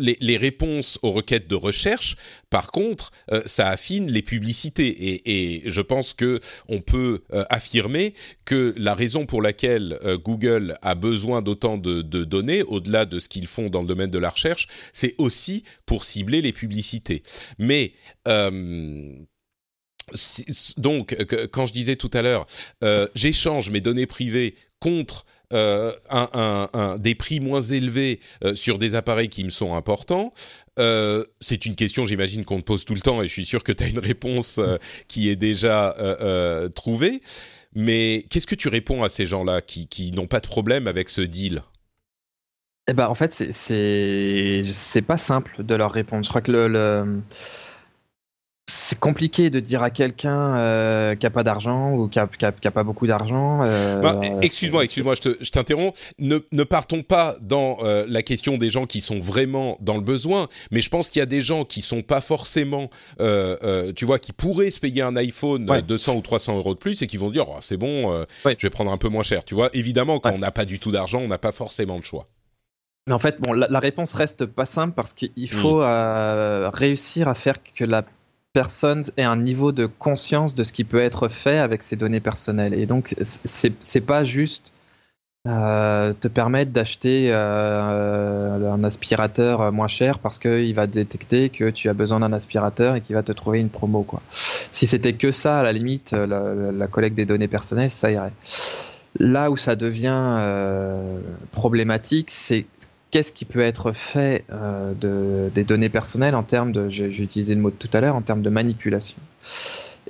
[0.00, 2.16] les, réponses aux requêtes de recherche,
[2.48, 5.22] par contre, euh, ça affine les publicités.
[5.26, 10.76] Et, je pense que on peut euh, affirmer que la raison pour laquelle euh, Google
[10.82, 14.30] a besoin d'autant de, données, au-delà de ce qu'ils font dans le domaine de la
[14.30, 17.22] recherche, c'est aussi pour cibler les publicités.
[17.58, 17.92] Mais
[20.76, 21.16] donc,
[21.52, 22.46] quand je disais tout à l'heure,
[23.14, 25.92] j'échange mes données privées contre euh,
[26.98, 30.32] des prix moins élevés euh, sur des appareils qui me sont importants
[30.78, 33.64] euh, C'est une question, j'imagine, qu'on te pose tout le temps et je suis sûr
[33.64, 34.60] que tu as une réponse
[35.08, 35.94] qui est déjà
[36.74, 37.20] trouvée.
[37.74, 41.08] Mais qu'est-ce que tu réponds à ces gens-là qui, qui n'ont pas de problème avec
[41.08, 41.62] ce deal?
[42.88, 46.24] Eh ben, en fait, c'est pas simple de leur répondre.
[46.24, 47.22] Je crois que le
[48.70, 52.82] c'est compliqué de dire à quelqu'un euh, qui a pas d'argent ou qui a, pas
[52.84, 53.60] beaucoup d'argent.
[53.62, 55.98] Euh, bah, excuse-moi, excuse-moi, je t'interromps.
[56.18, 60.00] Ne, ne, partons pas dans euh, la question des gens qui sont vraiment dans le
[60.00, 64.18] besoin, mais je pense qu'il y a des gens qui sont pas forcément, tu vois,
[64.18, 67.30] qui pourraient se payer un iPhone 200 ou 300 euros de plus et qui vont
[67.30, 69.44] dire, oh, c'est bon, je vais prendre un peu moins cher.
[69.44, 72.02] Tu vois, évidemment, quand on n'a pas du tout d'argent, on n'a pas forcément le
[72.02, 72.28] choix.
[73.06, 75.46] Mais en fait, bon, la, réponse reste pas simple parce qu'il hmm.
[75.46, 75.78] faut
[76.72, 78.04] réussir à faire que la
[78.52, 82.20] personne ait un niveau de conscience de ce qui peut être fait avec ces données
[82.20, 82.74] personnelles.
[82.74, 84.72] Et donc, c'est pas juste
[85.48, 91.88] euh, te permettre d'acheter euh, un aspirateur moins cher parce qu'il va détecter que tu
[91.88, 94.02] as besoin d'un aspirateur et qu'il va te trouver une promo.
[94.02, 94.20] Quoi.
[94.30, 96.26] Si c'était que ça, à la limite, la,
[96.72, 98.32] la, collecte des données personnelles, ça irait.
[99.18, 102.66] Là où ça devient euh, problématique, c'est
[103.10, 107.54] qu'est-ce qui peut être fait euh, de, des données personnelles en termes de, j'ai utilisé
[107.54, 109.16] le mot tout à l'heure, en termes de manipulation.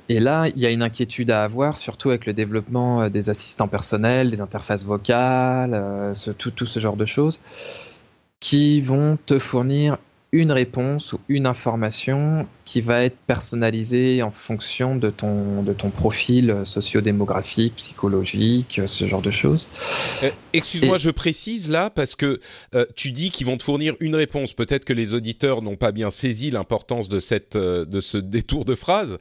[0.09, 3.29] Et là, il y a une inquiétude à avoir, surtout avec le développement euh, des
[3.29, 7.39] assistants personnels, des interfaces vocales, euh, tout, ce genre de choses,
[8.39, 9.97] qui vont te fournir
[10.31, 15.89] une réponse ou une information qui va être personnalisée en fonction de ton, de ton
[15.89, 19.67] profil sociodémographique, psychologique, ce genre de choses.
[20.23, 22.39] Euh, excuse-moi, je précise là parce que
[22.75, 24.53] euh, tu dis qu'ils vont te fournir une réponse.
[24.53, 28.63] Peut-être que les auditeurs n'ont pas bien saisi l'importance de, cette, euh, de ce détour
[28.63, 29.17] de phrase.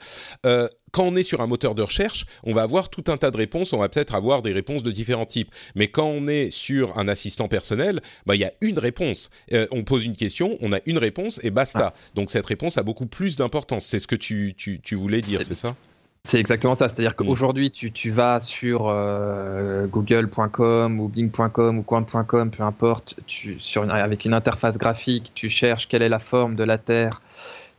[0.92, 3.36] Quand on est sur un moteur de recherche, on va avoir tout un tas de
[3.36, 5.50] réponses, on va peut-être avoir des réponses de différents types.
[5.74, 9.30] Mais quand on est sur un assistant personnel, bah, il y a une réponse.
[9.52, 11.94] Euh, on pose une question, on a une réponse et basta.
[11.94, 12.00] Ah.
[12.14, 13.86] Donc cette réponse a beaucoup plus d'importance.
[13.86, 15.74] C'est ce que tu, tu, tu voulais dire, c'est ça?
[16.22, 16.88] c'est exactement ça.
[16.88, 17.26] C'est-à-dire mm.
[17.26, 23.90] qu'aujourd'hui, tu, tu, vas sur euh, google.com ou bing.com ou quant.com, peu importe, tu, sur
[23.92, 27.22] avec une interface graphique, tu cherches quelle est la forme de la Terre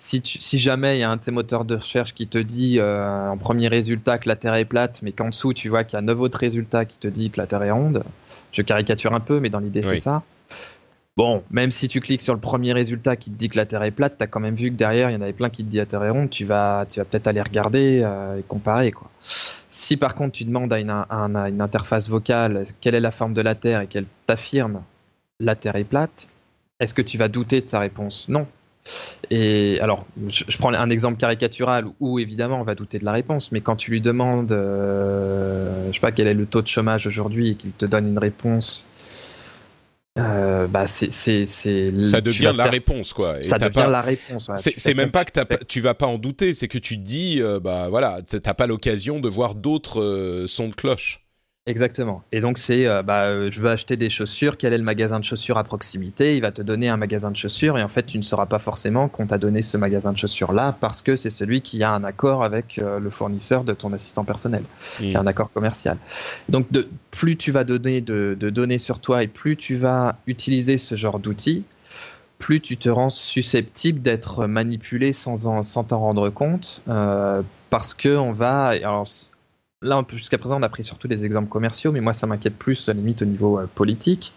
[0.01, 2.79] si, si, jamais il y a un de ces moteurs de recherche qui te dit
[2.79, 5.95] euh, en premier résultat que la Terre est plate, mais qu'en dessous tu vois qu'il
[5.95, 8.03] y a neuf autres résultats qui te disent que la Terre est ronde,
[8.51, 10.23] je caricature un peu, mais dans l'idée c'est ça.
[11.17, 13.83] Bon, même si tu cliques sur le premier résultat qui te dit que la Terre
[13.83, 15.63] est plate, tu as quand même vu que derrière il y en avait plein qui
[15.63, 18.41] te disent la Terre est ronde, tu vas, tu vas peut-être aller regarder euh, et
[18.41, 18.91] comparer.
[18.91, 19.07] Quoi.
[19.19, 23.33] Si par contre tu demandes à une, à une interface vocale quelle est la forme
[23.33, 24.81] de la Terre et qu'elle t'affirme
[25.39, 26.27] la Terre est plate,
[26.79, 28.27] est-ce que tu vas douter de sa réponse?
[28.27, 28.47] Non,
[29.29, 33.51] et alors, je, prends un exemple caricatural où évidemment on va douter de la réponse,
[33.51, 37.07] mais quand tu lui demandes, euh, je sais pas quel est le taux de chômage
[37.07, 38.85] aujourd'hui et qu'il te donne une réponse,
[40.19, 43.41] euh, bah c'est ça devient la réponse quoi.
[43.43, 44.51] ça devient la réponse.
[44.57, 47.61] c'est même pas que tu vas pas en douter, c'est que tu te dis euh,
[47.61, 51.20] bah voilà t'as pas l'occasion de voir d'autres sons de cloche.
[51.71, 52.21] Exactement.
[52.33, 54.57] Et donc c'est, euh, bah, euh, je veux acheter des chaussures.
[54.57, 56.35] Quel est le magasin de chaussures à proximité?
[56.35, 58.59] Il va te donner un magasin de chaussures et en fait tu ne sauras pas
[58.59, 61.91] forcément qu'on t'a donné ce magasin de chaussures là parce que c'est celui qui a
[61.91, 64.63] un accord avec euh, le fournisseur de ton assistant personnel,
[64.97, 65.97] qui a un accord commercial.
[66.49, 70.77] Donc de, plus tu vas donner de, données sur toi et plus tu vas utiliser
[70.77, 71.63] ce genre d'outils,
[72.37, 76.81] plus tu te rends susceptible d'être manipulé sans sans t'en rendre compte
[77.69, 79.07] parce que on va alors
[79.81, 82.87] là, jusqu'à présent, on a pris surtout des exemples commerciaux, mais moi, ça m'inquiète plus,
[82.89, 84.33] à la limite, au niveau euh, politique.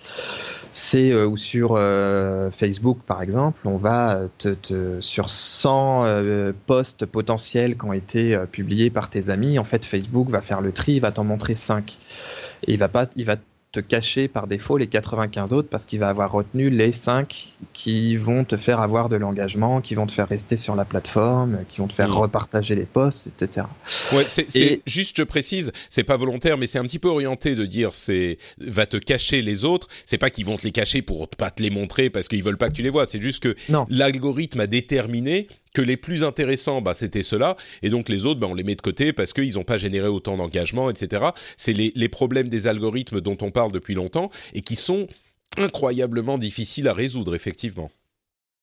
[0.72, 7.76] C'est euh, ou sur euh, Facebook, par exemple, on va te, sur 100 posts potentiels
[7.76, 11.00] qui ont été publiés par tes amis, en fait, Facebook va faire le tri, il
[11.00, 11.98] va t'en montrer 5.
[12.66, 13.36] Et il va pas, il va
[13.74, 18.16] te cacher par défaut les 95 autres parce qu'il va avoir retenu les 5 qui
[18.16, 21.78] vont te faire avoir de l'engagement, qui vont te faire rester sur la plateforme, qui
[21.80, 23.66] vont te faire repartager les posts, etc.
[24.12, 27.66] Ouais, c'est juste, je précise, c'est pas volontaire, mais c'est un petit peu orienté de
[27.66, 29.88] dire c'est va te cacher les autres.
[30.06, 32.58] C'est pas qu'ils vont te les cacher pour pas te les montrer parce qu'ils veulent
[32.58, 33.06] pas que tu les vois.
[33.06, 33.56] C'est juste que
[33.88, 38.46] l'algorithme a déterminé que les plus intéressants, bah, c'était ceux-là, et donc les autres, bah,
[38.48, 41.24] on les met de côté parce qu'ils n'ont pas généré autant d'engagement, etc.
[41.56, 45.06] C'est les, les problèmes des algorithmes dont on parle depuis longtemps et qui sont
[45.56, 47.90] incroyablement difficiles à résoudre, effectivement.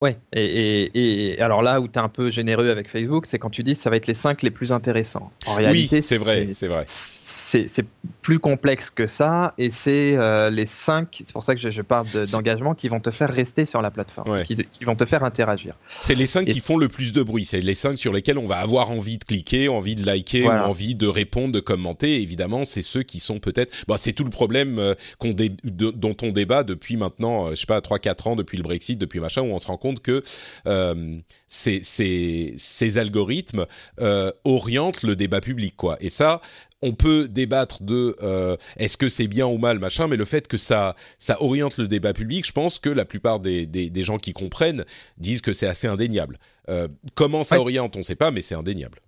[0.02, 3.52] Ouais, et, et, alors là où tu es un peu généreux avec Facebook, c'est quand
[3.52, 5.32] tu dis ça va être les 5 les plus intéressants.
[5.46, 6.84] En réalité, oui, c'est vrai, c'est vrai.
[6.88, 7.86] C'est
[8.24, 12.08] plus complexe que ça, et c'est euh, les 5, c'est pour ça que je, parle
[12.32, 15.76] d'engagement, qui vont te faire rester sur la plateforme, qui, vont te faire interagir.
[15.88, 18.48] C'est les 5 qui font le plus de bruit, c'est les 5 sur lesquels on
[18.48, 22.22] va avoir envie de cliquer, envie de liker, ou envie de répondre, de commenter.
[22.22, 23.72] évidemment, c'est ceux qui sont peut-être...
[23.88, 24.96] Bon, c'est tout le problème euh,
[25.64, 29.20] dont on débat depuis maintenant, euh, je sais pas, 3-4 ans, depuis le Brexit, depuis
[29.20, 30.24] machin, où on se rend compte que
[30.68, 33.66] euh, ces, ces, algorithmes
[34.00, 35.98] euh, orientent le débat public, quoi.
[36.02, 36.42] Et ça,
[36.82, 40.48] on peut débattre de euh, est-ce que c'est bien ou mal, machin, mais le fait
[40.48, 44.18] que ça, ça oriente le débat public, je pense que la plupart des, des, gens
[44.18, 44.86] qui comprennent
[45.18, 46.38] disent que c'est assez indéniable.
[47.16, 49.00] comment ça oriente, on ne sait pas, mais c'est indéniable.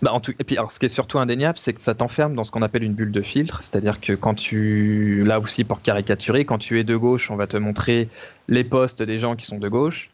[0.00, 2.36] Bah en tout, et puis alors ce qui est surtout indéniable, c'est que ça t'enferme
[2.36, 5.82] dans ce qu'on appelle une bulle de filtre, c'est-à-dire que quand tu, là aussi pour
[5.82, 8.08] caricaturer, quand tu es de gauche, on va te montrer
[8.46, 10.10] les postes des gens qui sont de gauche,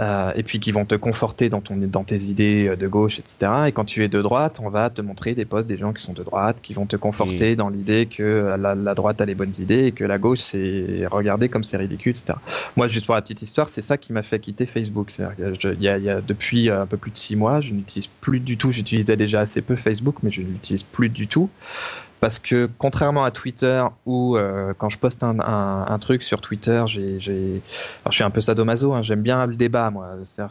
[0.00, 3.20] euh, et puis qui vont te conforter dans, ton, dans tes idées euh, de gauche,
[3.20, 3.52] etc.
[3.68, 6.02] Et quand tu es de droite, on va te montrer des postes des gens qui
[6.02, 9.52] sont de droite, qui vont te conforter dans l'idée que la, droite a les bonnes
[9.58, 12.38] idées et que la gauche, c'est regarder comme c'est ridicule, etc.
[12.76, 15.12] Moi, juste pour la petite histoire, c'est ça qui m'a fait quitter Facebook.
[15.16, 18.72] Il y, a, depuis un peu plus de six mois, je n'utilise plus du tout,
[18.72, 21.48] j'utilisais déjà assez peu Facebook, mais je n'utilise plus du tout
[22.24, 27.20] parce que contrairement à Twitter où euh, quand je poste un, truc sur Twitter, j'ai,
[27.20, 27.60] je
[28.08, 30.14] suis un peu sadomaso, hein, j'aime bien le débat moi.
[30.22, 30.48] Ça,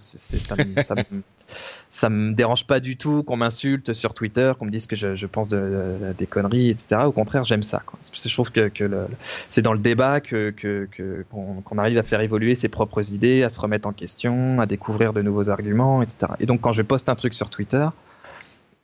[0.56, 5.26] me, me, dérange pas du tout qu'on m'insulte sur Twitter, qu'on me dise que je,
[5.26, 7.02] pense de, des conneries, etc.
[7.06, 7.82] Au contraire, j'aime ça.
[8.14, 8.70] Je trouve que,
[9.50, 10.54] c'est dans le débat que,
[11.32, 15.12] qu'on arrive à faire évoluer ses propres idées, à se remettre en question, à découvrir
[15.12, 16.34] de nouveaux arguments, etc.
[16.40, 17.88] Et donc quand je poste un truc sur Twitter,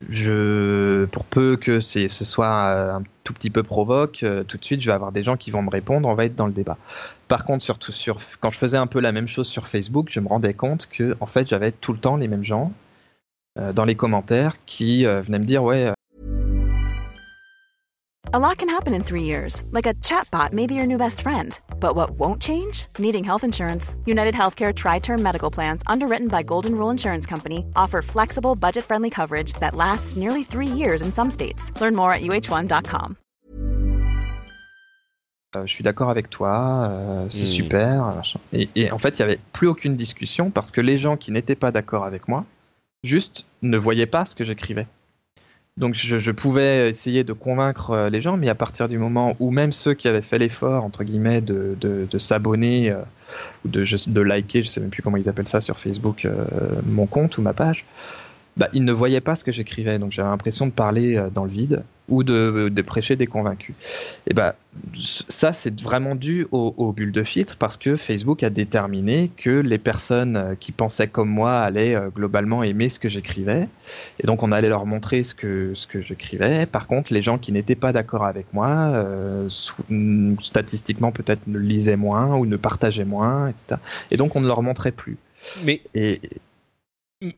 [0.08, 4.64] je, pour peu que ce soit euh, un tout petit peu provoque, euh, tout de
[4.64, 6.54] suite, je vais avoir des gens qui vont me répondre, on va être dans le
[6.54, 6.78] débat.
[7.28, 10.20] Par contre, surtout sur, quand je faisais un peu la même chose sur Facebook, je
[10.20, 12.72] me rendais compte que, en fait, j'avais tout le temps les mêmes gens
[13.58, 15.92] euh, dans les commentaires qui venaient me dire, ouais.
[18.28, 21.22] A lot can happen in three years, like a chatbot may be your new best
[21.22, 21.58] friend.
[21.80, 22.86] But what won't change?
[23.00, 23.96] Needing health insurance.
[24.06, 28.84] United Healthcare Tri Term Medical Plans, underwritten by Golden Rule Insurance Company, offer flexible, budget
[28.84, 31.72] friendly coverage that lasts nearly three years in some states.
[31.82, 33.16] Learn more at uh1.com.
[35.56, 37.48] Euh, je suis d'accord avec toi, euh, c'est Hmm.
[37.48, 38.22] super.
[38.54, 41.32] Et, et en fait, il n'y avait plus aucune discussion parce que les gens qui
[41.32, 42.46] n'étaient pas d'accord avec moi,
[43.04, 44.86] juste ne voyaient pas ce que j'écrivais.
[45.80, 49.50] Donc je, pouvais essayer de convaincre euh, les gens, mais à partir du moment où
[49.50, 52.98] même ceux qui avaient fait l'effort, entre guillemets, de, s'abonner euh,
[53.64, 56.36] ou de, de liker, je sais même plus comment ils appellent ça sur Facebook, euh,
[56.86, 57.86] mon compte ou ma page,
[58.60, 59.98] bah, ils ne voyaient pas ce que j'écrivais.
[60.00, 63.76] Donc j'avais l'impression de parler euh, dans le vide ou de, de prêcher des convaincus.
[64.28, 64.56] Et bah,
[64.94, 69.50] ça, c'est vraiment dû aux, aux bulles de filtre parce que Facebook a déterminé que
[69.50, 73.68] les personnes euh, qui pensaient comme moi allaient euh, globalement aimer ce que j'écrivais.
[74.22, 76.66] Et donc, on allait leur montrer ce que, ce que j'écrivais.
[76.66, 79.48] Par contre, les gens qui n'étaient pas d'accord avec moi, euh,
[79.90, 83.80] mm, statistiquement, peut-être ne lisaient moins ou ne partageaient moins, etc.
[84.12, 85.18] Et donc, on ne leur montrait plus.
[85.64, 86.20] Mais Et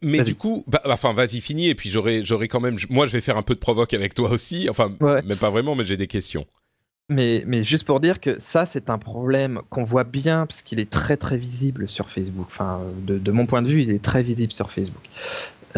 [0.01, 2.77] Mais du coup, bah, enfin, vas-y, finis, et puis j'aurai, j'aurai quand même.
[2.89, 4.67] Moi, je vais faire un peu de provoque avec toi aussi.
[4.69, 5.21] Enfin, Ouais.
[5.23, 6.45] même pas vraiment, mais j'ai des questions.
[7.09, 10.79] Mais, mais juste pour dire que ça, c'est un problème qu'on voit bien parce qu'il
[10.79, 12.45] est très très visible sur Facebook.
[12.47, 15.03] Enfin, de, de mon point de vue, il est très visible sur Facebook.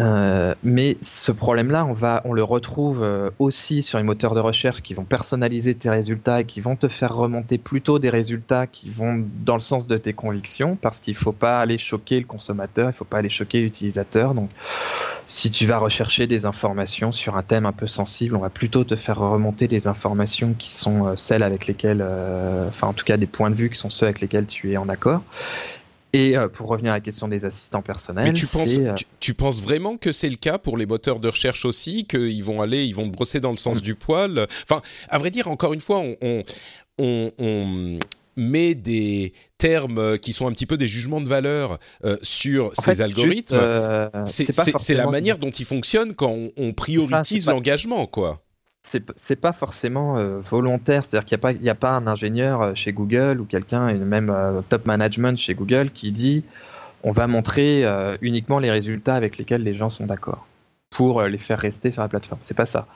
[0.00, 1.86] Euh, mais ce problème-là,
[2.24, 6.40] on, le retrouve euh, aussi sur les moteurs de recherche qui vont personnaliser tes résultats
[6.40, 9.96] et qui vont te faire remonter plutôt des résultats qui vont dans le sens de
[9.96, 13.18] tes convictions parce qu'il ne faut pas aller choquer le consommateur, il ne faut pas
[13.18, 14.34] aller choquer l'utilisateur.
[14.34, 14.50] Donc,
[15.26, 18.84] si tu vas rechercher des informations sur un thème un peu sensible, on va plutôt
[18.84, 22.04] te faire remonter les informations qui sont euh, celles avec lesquelles,
[22.68, 24.76] enfin en tout cas des points de vue qui sont ceux avec lesquels tu es
[24.76, 25.22] en accord.
[26.16, 28.94] Et euh, pour revenir à la question des assistants personnels, Mais tu penses, c'est, euh,
[28.94, 32.44] tu, tu penses vraiment que c'est le cas pour les moteurs de recherche aussi, qu'ils
[32.44, 33.82] vont aller, ils vont brosser dans le sens Mm.
[33.82, 34.46] du poil?
[34.62, 36.42] Enfin, à vrai dire, encore une fois, on, on,
[36.98, 37.98] on, on
[38.36, 42.82] met des termes qui sont un petit peu des jugements de valeur euh, sur en
[42.82, 43.56] ces fait, algorithmes.
[43.56, 48.43] euh, c'est la manière dont ils fonctionnent quand on, on priorise l'engagement, quoi.
[48.84, 52.06] C'est pas forcément euh, volontaire, c'est-à-dire qu'il n'y a, pas- il y a pas un
[52.06, 56.44] ingénieur euh, chez Google ou quelqu'un, et même euh, top management chez Google, qui dit
[57.02, 60.46] on va montrer euh, uniquement les résultats avec lesquels les gens sont d'accord
[60.90, 62.40] pour les faire rester sur la plateforme.
[62.42, 62.86] C'est pas ça.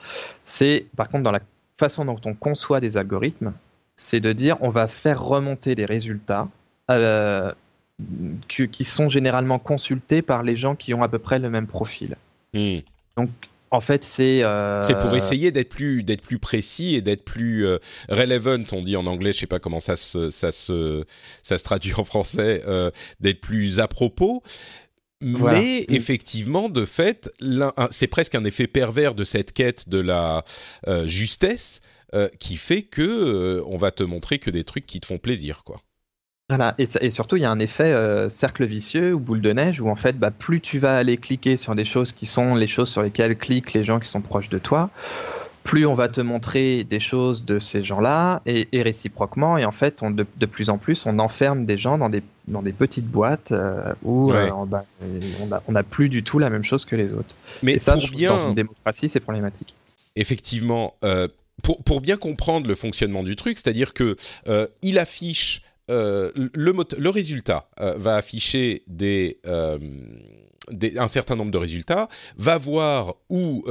[0.43, 1.41] C'est par contre dans la
[1.77, 3.51] façon dont on conçoit des algorithmes,
[3.95, 6.47] c'est de dire on va faire remonter les résultats
[8.47, 11.67] qui, qui sont généralement consultés par les gens qui ont à peu près le même
[11.67, 12.15] profil.
[12.53, 12.79] Mm.
[13.17, 13.29] Donc
[13.71, 17.65] en fait c'est euh, C'est pour essayer d'être plus d'être plus précis et d'être plus
[17.65, 17.77] euh,
[18.09, 19.33] relevant, on dit en anglais.
[19.33, 21.03] Je sais pas comment ça se ça se
[21.43, 22.63] ça se traduit en français.
[22.67, 24.43] euh, d'être plus à propos.
[25.21, 25.93] Mais Mm.
[25.95, 27.29] effectivement, de fait,
[27.91, 30.45] c'est presque un effet pervers de cette quête de la
[31.05, 31.81] justesse
[32.39, 35.81] qui fait que on va te montrer que des trucs qui te font plaisir, quoi.
[36.49, 39.79] Voilà, et, surtout, il y a un effet euh, cercle vicieux ou boule de neige
[39.81, 42.65] où en fait, bah, plus tu vas aller cliquer sur des choses qui sont les
[42.65, 44.89] choses sur lesquelles cliquent les gens qui sont proches de toi,
[45.63, 49.59] plus on va te montrer des choses de ces gens-là et, et réciproquement.
[49.59, 52.23] Et en fait, on, de, de plus en plus, on enferme des gens dans des,
[52.47, 54.49] dans des petites boîtes euh, où Ouais.
[54.49, 54.85] euh, bah,
[55.67, 57.35] on n'a plus du tout la même chose que les autres.
[57.61, 59.75] Mais et ça, pour je- bien, dans une démocratie, c'est problématique.
[60.15, 60.95] effectivement,
[61.61, 64.15] pour, pour bien comprendre le fonctionnement du truc, c'est-à-dire que
[64.47, 69.77] euh, il affiche euh, le, résultat euh, va afficher des, euh,
[70.71, 73.63] des- un certain nombre de résultats, va voir où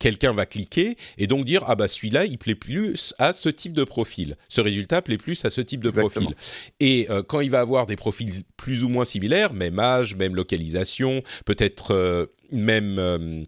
[0.00, 3.72] quelqu'un va cliquer et donc dire ah bah celui-là il plaît plus à ce type
[3.72, 6.26] de profil, ce résultat plaît plus à ce type de Exactement.
[6.30, 6.36] profil.
[6.80, 10.34] Et euh, quand il va avoir des profils plus ou moins similaires, même âge, même
[10.36, 13.42] localisation, peut-être euh, même euh,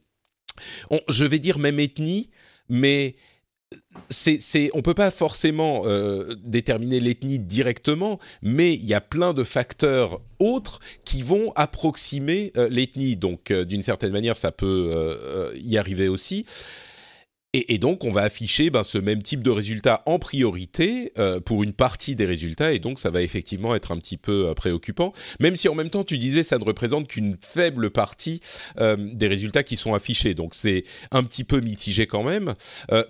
[0.90, 2.30] on- je vais dire même ethnie,
[2.68, 3.14] mais
[4.08, 9.44] c'est, on peut pas forcément euh, déterminer l'ethnie directement, mais il y a plein de
[9.44, 13.16] facteurs autres qui vont approximer euh, l'ethnie.
[13.16, 16.46] Donc, euh, d'une certaine manière, ça peut euh, y arriver aussi.
[17.52, 21.64] Et, donc, on va afficher ben, ce même type de résultat en priorité euh, pour
[21.64, 25.12] une partie des résultats, et donc ça va effectivement être un petit peu euh, préoccupant.
[25.40, 28.40] Même si en même temps, tu disais, ça ne représente qu'une faible partie
[28.78, 30.34] euh, des résultats qui sont affichés.
[30.34, 32.54] Donc, c'est un petit peu mitigé quand même.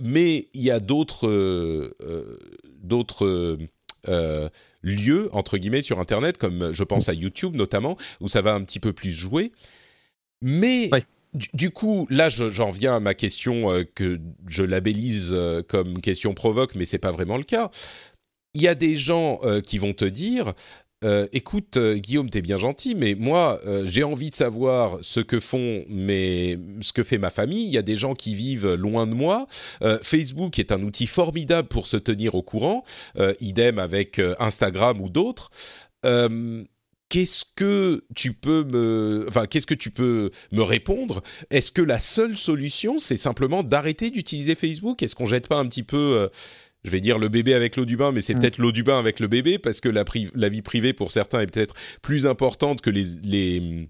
[0.01, 1.29] Mais il y a d'autres
[4.83, 8.65] lieux entre guillemets sur Internet, comme je pense à YouTube notamment, où ça va un
[8.65, 9.53] petit peu plus jouer.
[10.41, 10.89] Mais.
[11.55, 14.19] Du, coup, là, je- j'en viens à ma question euh, que
[14.49, 17.71] je labellise euh, comme question provoque, mais c'est pas vraiment le cas.
[18.55, 20.55] Il y a des gens euh, qui vont te dire
[21.33, 26.93] écoute, Guillaume, t'es bien gentil, mais moi, j'ai envie de savoir ce que font ce
[26.93, 27.65] que fait ma famille.
[27.65, 29.47] Il y a des gens qui vivent loin de moi.
[30.03, 32.85] Facebook est un outil formidable pour se tenir au courant.
[33.41, 35.49] idem avec Instagram ou d'autres.
[37.11, 41.23] Qu'est-ce que tu peux me, enfin, qu'est-ce que tu peux me répondre?
[41.51, 45.03] Est-ce que la seule solution, c'est simplement d'arrêter d'utiliser Facebook?
[45.03, 46.31] Est-ce qu'on jette pas un petit peu
[46.85, 48.39] je vais dire le bébé avec l'eau du bain, mais c'est mm.
[48.39, 50.05] peut-être l'eau du bain avec le bébé, parce que la,
[50.35, 53.89] la, vie privée pour certains est peut-être plus importante que les, les,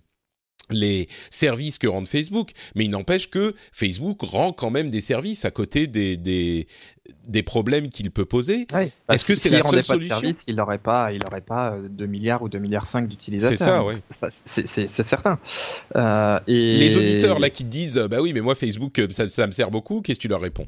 [0.70, 2.50] les services que rend Facebook.
[2.74, 6.66] Mais il n'empêche que Facebook rend quand même des services à côté des, des,
[7.26, 8.66] des problèmes qu'il peut poser.
[9.10, 12.06] Est-ce que c'est la seule solution de service, Il n'aurait pas, il aurait pas 2
[12.06, 13.58] milliards ou 2 milliards 5 d'utilisateurs.
[13.58, 13.94] C'est ça, oui.
[14.66, 15.38] C'est certain.
[15.96, 16.78] Euh, et...
[16.78, 20.00] Les auditeurs là qui disent, bah oui, mais moi Facebook, ça, ça me sert beaucoup,
[20.00, 20.66] qu'est-ce que tu leur réponds?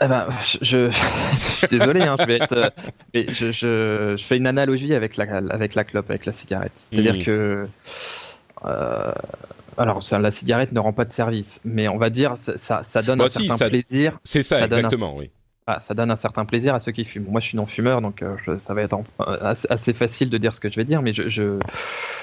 [0.00, 0.26] Eh ben,
[0.62, 2.70] je, suis désolé, hein, je vais être, euh,
[3.14, 6.72] mais je, je, je, fais une analogie avec la, avec la clope, avec la cigarette.
[6.74, 7.24] C'est-à-dire mmh.
[7.24, 7.68] que,
[8.64, 9.12] euh,
[9.78, 13.02] alors, ça, la cigarette ne rend pas de service, mais on va dire ça, ça
[13.02, 14.18] donne bah un certain plaisir.
[14.24, 15.30] C'est ça, exactement, oui.
[15.68, 17.26] Ah, ça donne un certain plaisir à ceux qui fument.
[17.28, 19.00] Moi, je suis non fumeur, donc euh, ça va être
[19.40, 21.58] assez, facile de dire ce que je vais dire, mais je,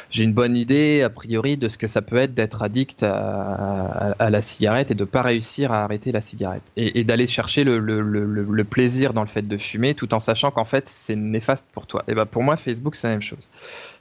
[0.10, 4.16] j'ai une bonne idée a priori de ce que ça peut être d'être addict à,
[4.30, 8.00] la cigarette et de pas réussir à arrêter la cigarette et, d'aller chercher le, le,
[8.02, 11.86] le, plaisir dans le fait de fumer, tout en sachant qu'en fait c'est néfaste pour
[11.86, 12.04] toi.
[12.08, 13.50] Et ben pour moi, Facebook, c'est la même chose.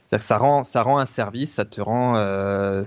[0.07, 2.83] C'est-à-dire que ça rend, ça rend un service, ça te rend euh,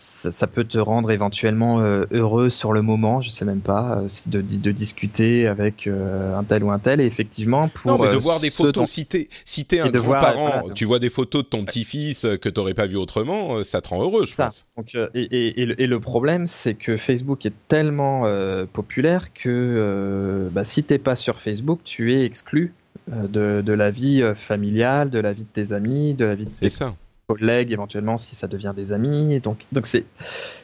[0.00, 4.08] ça, peut te rendre éventuellement euh, heureux sur le moment, je sais même pas, euh,
[4.28, 7.02] de, de, discuter avec euh, un tel ou un tel.
[7.02, 7.90] Et effectivement, pour.
[7.90, 11.10] Non, mais de voir des photos, si t'es si es un grand-parent, tu vois des
[11.10, 14.34] photos de ton petit-fils que tu n'aurais pas vu autrement, ça te rend heureux, je
[14.34, 14.64] pense.
[14.76, 18.24] Donc, et, et, et, le problème, c'est que Facebook est tellement
[18.72, 22.72] populaire que bah, si t'es pas sur Facebook, tu es exclu
[23.10, 26.50] de, de, la vie familiale, de la vie de tes amis, de la vie de
[26.50, 26.68] tes.
[26.70, 26.94] ça
[27.34, 29.40] collègues, éventuellement si ça devient des amis.
[29.40, 30.04] Donc, donc c'est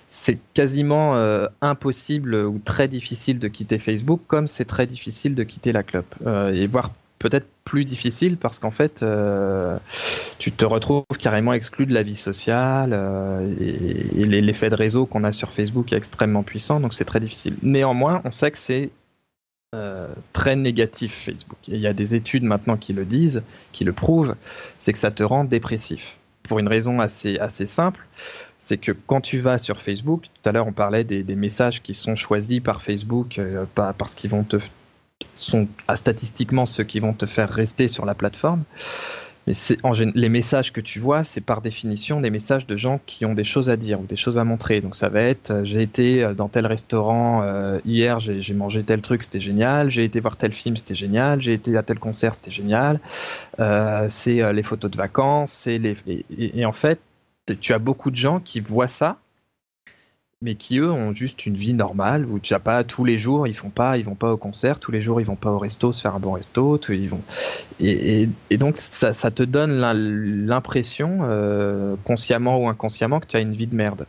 [0.09, 5.43] c'est quasiment euh, impossible ou très difficile de quitter Facebook, comme c'est très difficile de
[5.43, 9.79] quitter la club, euh, et voire peut-être plus difficile parce qu'en fait, euh,
[10.39, 12.93] tu te retrouves carrément exclu de la vie sociale
[13.61, 17.57] et, l'effet de réseau qu'on a sur Facebook est extrêmement puissant, donc c'est très difficile.
[17.62, 18.91] Néanmoins, on sait que c'est
[20.33, 21.59] très négatif Facebook.
[21.69, 23.43] Il y a des études maintenant qui le disent,
[23.73, 24.35] qui le prouvent,
[24.79, 28.07] c'est que ça te rend dépressif pour une raison assez, assez simple.
[28.59, 31.94] C'est que quand tu vas sur Facebook, tout à l'heure on parlait des, messages qui
[31.94, 34.57] sont choisis par Facebook, euh, parce qu'ils vont te
[35.34, 38.64] sont statistiquement ceux qui vont te faire rester sur la plateforme.
[39.47, 43.01] Mais c'est en les messages que tu vois, c'est par définition des messages de gens
[43.07, 44.80] qui ont des choses à dire ou des choses à montrer.
[44.80, 47.44] Donc ça va être euh, j'ai été euh, dans tel restaurant
[47.84, 49.90] hier, j'ai mangé tel truc, c'était génial.
[49.90, 51.40] J'ai été voir tel film, c'était génial.
[51.40, 53.01] J'ai été à tel concert, c'était génial.
[54.09, 57.01] c'est les photos de vacances, c'est les et, en fait
[57.61, 59.18] tu as beaucoup de gens qui voient ça
[60.43, 63.47] mais qui eux ont juste une vie normale où tu as pas tous les jours
[63.47, 65.59] ils font pas ils vont pas au concert tous les jours ils vont pas au
[65.59, 67.22] resto se faire un bon resto ils vont
[67.80, 68.28] et,
[68.59, 69.80] donc ça, ça, te donne
[70.47, 74.07] l'impression euh, consciemment ou inconsciemment que tu as une vie de merde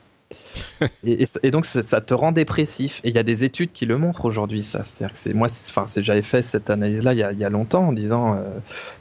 [1.05, 3.01] et, donc ça, te rend dépressif.
[3.03, 4.83] Et il y a des études qui le montrent aujourd'hui, ça.
[4.83, 8.37] C'est-à-dire que moi, enfin, j'avais fait cette analyse-là il, y a longtemps en disant, euh,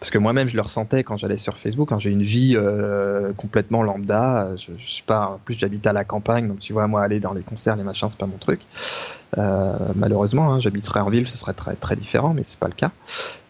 [0.01, 3.33] parce que moi-même je le ressentais quand j'allais sur Facebook, quand j'ai une vie euh,
[3.37, 4.51] complètement lambda.
[4.57, 7.33] Je, je pas, en plus j'habite à la campagne, donc tu vois, moi aller dans
[7.33, 8.61] les concerts, les machins, c'est pas mon truc.
[9.39, 12.75] Euh, malheureusement, hein, j'habiterais en ville, ce serait très très différent, mais c'est pas le
[12.75, 12.91] cas.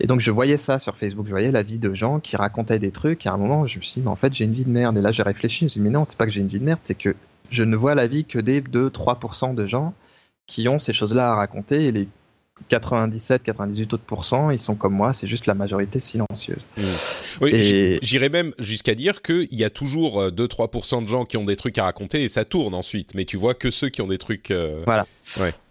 [0.00, 2.78] Et donc je voyais ça sur Facebook, je voyais la vie de gens qui racontaient
[2.78, 3.26] des trucs.
[3.26, 4.70] Et à un moment, je me suis dit, mais en fait, j'ai une vie de
[4.70, 4.96] merde.
[4.98, 6.48] Et là, j'ai réfléchi, je me suis dit, mais non, c'est pas que j'ai une
[6.48, 7.14] vie de merde, c'est que
[7.50, 9.94] je ne vois la vie que des 2-3% de gens
[10.46, 12.08] qui ont ces choses-là à raconter et les
[12.70, 16.66] 97-98 autres ils sont comme moi, c'est juste la majorité silencieuse.
[16.76, 16.82] Mmh.
[17.42, 21.44] Oui, j'irais même jusqu'à dire qu'il y a toujours 2-3% euh, de gens qui ont
[21.44, 24.06] des trucs à raconter et ça tourne ensuite, mais tu vois que ceux qui ont
[24.06, 24.50] des trucs.
[24.50, 25.06] Euh, voilà.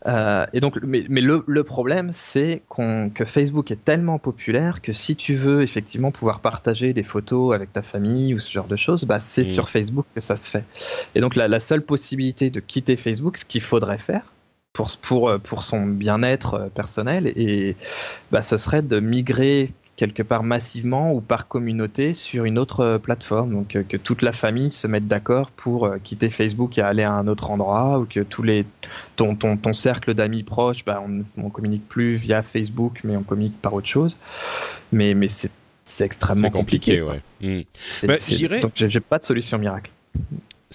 [0.05, 5.33] Euh, et donc, mais, le, problème, c'est que Facebook est tellement populaire que si tu
[5.33, 9.19] veux effectivement pouvoir partager des photos avec ta famille ou ce genre de choses, bah,
[9.19, 9.45] c'est mmh.
[9.45, 10.63] sur Facebook que ça se fait.
[11.15, 14.23] Et donc, la seule possibilité de quitter Facebook, ce qu'il faudrait faire,
[14.75, 17.31] pour, pour, euh, pour son bien-être euh, personnel.
[17.35, 17.75] Et
[18.31, 22.97] bah, ce serait de migrer quelque part massivement ou par communauté sur une autre euh,
[22.99, 23.53] plateforme.
[23.53, 27.27] Donc que toute la famille se mette d'accord pour quitter Facebook et aller à un
[27.27, 28.65] autre endroit ou que tous les
[29.15, 33.23] ton, ton, ton cercle d'amis proches, bah, on, on communique plus via Facebook mais on
[33.23, 34.17] communique par autre chose.
[34.91, 35.51] Mais, mais c'est,
[36.01, 36.99] extrêmement compliqué.
[36.99, 37.21] compliqué.
[37.47, 37.63] ouais.
[37.63, 38.61] Hmm.
[38.61, 39.91] Donc j'ai pas de solution miracle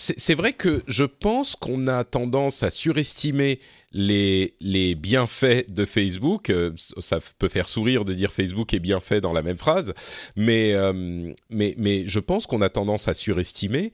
[0.00, 3.60] c'est vrai que je pense qu'on a tendance à surestimer
[3.92, 6.48] les, les bienfaits de Facebook.
[6.48, 9.92] Euh, ça peut faire sourire de dire Facebook est bien fait dans la même phrase,
[10.36, 13.92] mais, euh, mais, mais je pense qu'on a tendance à surestimer.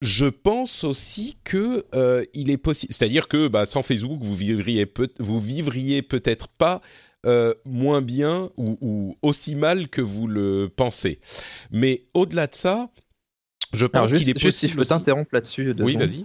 [0.00, 4.86] Je pense aussi que euh, il est possible, c'est-à-dire que bah, sans Facebook, vous vivriez
[4.86, 6.80] peut, vous vivriez peut-être pas
[7.66, 11.20] moins bien ou, ou, aussi mal que vous le pensez.
[11.70, 12.90] Mais au-delà de ça,
[13.72, 14.52] je pense qu'il est possible.
[14.52, 15.74] si je peux t'interrompre là-dessus.
[15.78, 16.24] Oui, vas-y.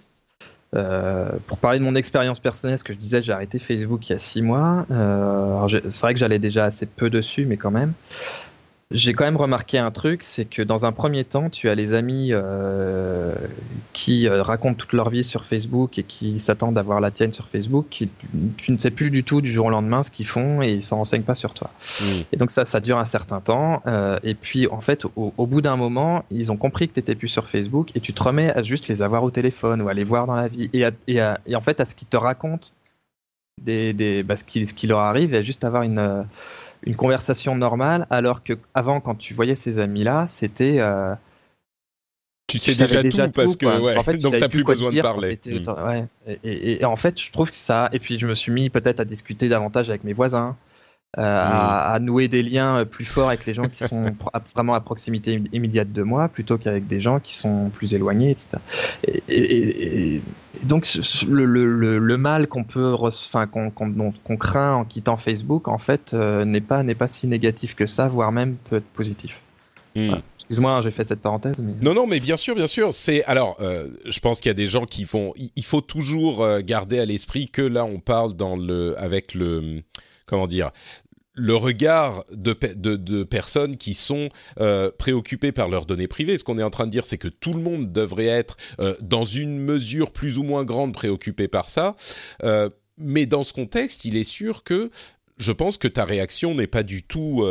[0.76, 4.14] Euh, pour parler de mon expérience personnelle, ce que je disais, j'ai arrêté Facebook il
[4.14, 4.86] y a six mois.
[4.90, 7.94] Euh, c'est vrai que j'allais déjà assez peu dessus, mais quand même
[8.94, 11.96] j'ai quand même remarqué un truc, c'est que dans un premier temps, tu as les
[11.96, 13.34] amis euh,
[13.92, 17.32] qui euh, racontent toute leur vie sur Facebook et qui s'attendent à voir la tienne
[17.32, 18.10] sur Facebook, qui
[18.58, 20.84] tu ne sais plus du tout du jour au lendemain ce qu'ils font et ils
[20.84, 21.72] s'en renseignent pas sur toi.
[22.32, 23.82] Et donc ça, ça dure un certain temps.
[23.88, 27.16] Euh, et puis en fait, au, bout d'un moment, ils ont compris que tu n'étais
[27.16, 29.94] plus sur Facebook et tu te remets à juste les avoir au téléphone ou à
[29.94, 32.70] les voir dans la vie et, et, en fait à ce qu'ils te racontent
[33.62, 36.26] des, des bah, ce, qui, ce qui leur arrive et juste avoir une
[36.86, 41.16] une conversation normale, alors que avant, quand tu voyais ces amis-là, c'était euh,
[42.48, 45.40] tu sais déjà, tout, parce que ouais, en fait, donc t'as plus besoin de parler.
[45.46, 45.62] Hmm.
[45.88, 46.40] Ouais.
[46.44, 47.90] Et, en fait, je trouve que ça.
[47.94, 50.56] Et puis je me suis mis peut-être à discuter davantage avec mes voisins,
[51.20, 52.06] euh, à, hmm.
[52.06, 54.16] nouer des liens euh, plus forts avec les gens qui sont
[54.56, 58.58] vraiment à proximité immédiate de moi, plutôt qu'avec des gens qui sont plus éloignés, etc.
[59.30, 60.22] Et,
[60.66, 60.88] donc
[61.28, 66.46] le, le, le mal qu'on peut, enfin qu'on craint en quittant Facebook, en fait, euh,
[66.46, 69.42] n'est pas n'est pas si négatif que ça, voire même peut être positif.
[69.96, 70.16] Hmm.
[70.40, 71.60] Excuse-moi, hein, j'ai fait cette parenthèse.
[71.62, 71.74] Mais...
[71.82, 72.92] Non, non, mais bien sûr, bien sûr.
[72.92, 75.34] C'est alors, je pense qu'il y a des gens qui vont.
[75.56, 79.84] Il faut toujours garder à l'esprit que là, on parle dans le avec le
[80.26, 80.72] comment dire
[81.36, 84.30] le regard de, personnes qui sont
[84.60, 86.38] euh, préoccupées par leurs données privées.
[86.38, 88.96] Ce qu'on est en train de dire, c'est que tout le monde devrait être, euh,
[89.02, 91.96] dans une mesure plus ou moins grande, préoccupé par ça.
[92.44, 94.92] Euh, mais dans ce contexte, il est sûr que
[95.38, 97.44] je pense que ta réaction n'est pas du tout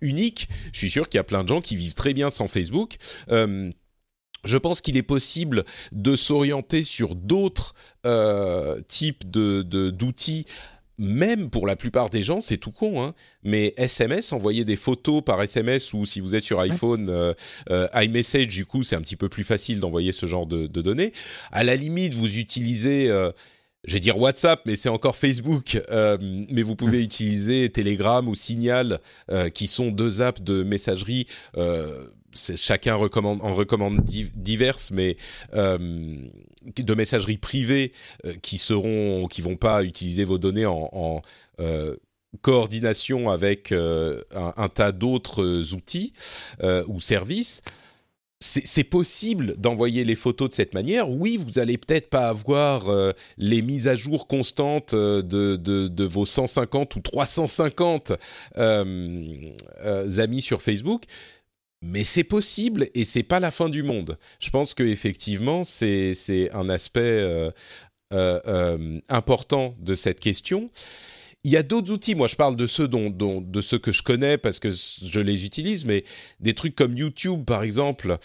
[0.00, 0.48] unique.
[0.72, 2.96] Je suis sûr qu'il y a plein de gens qui vivent très bien sans Facebook.
[3.28, 7.74] Je pense qu'il est possible de s'orienter sur d'autres
[8.88, 10.46] types d'outils
[10.98, 15.22] même pour la plupart des gens, c'est tout con, hein, mais SMS, envoyer des photos
[15.24, 17.34] par SMS ou si vous êtes sur iPhone, euh,
[17.70, 21.12] euh, iMessage, du coup, c'est un petit peu plus facile d'envoyer ce genre de, données.
[21.50, 23.32] À la limite, vous utilisez, euh,
[23.84, 28.98] je vais dire WhatsApp, mais c'est encore Facebook, mais vous pouvez utiliser Telegram ou Signal,
[29.52, 31.26] qui sont deux apps de messagerie
[32.34, 35.16] chacun recommande, en recommande diverses, mais
[35.54, 36.18] euh,
[36.76, 37.92] de messagerie privée
[38.26, 41.22] euh, qui seront, qui vont pas utiliser vos données en,
[41.60, 41.96] euh,
[42.42, 46.12] coordination avec un, tas d'autres outils
[46.88, 47.62] ou services.
[48.40, 51.08] C'est possible d'envoyer les photos de cette manière.
[51.08, 52.90] Oui, vous allez peut-être pas avoir
[53.38, 58.14] les mises à jour constantes de, de, vos 150 ou 350
[58.56, 61.04] amis sur Facebook,
[61.84, 64.18] mais c'est possible et c'est pas la fin du monde.
[64.40, 67.50] Je pense que effectivement c'est un aspect euh,
[68.12, 70.70] euh, euh, important de cette question.
[71.46, 72.14] Il y a d'autres outils.
[72.14, 75.44] Moi, je parle de ceux dont, de ceux que je connais parce que je les
[75.44, 76.04] utilise, mais
[76.40, 78.16] des trucs comme YouTube, par exemple.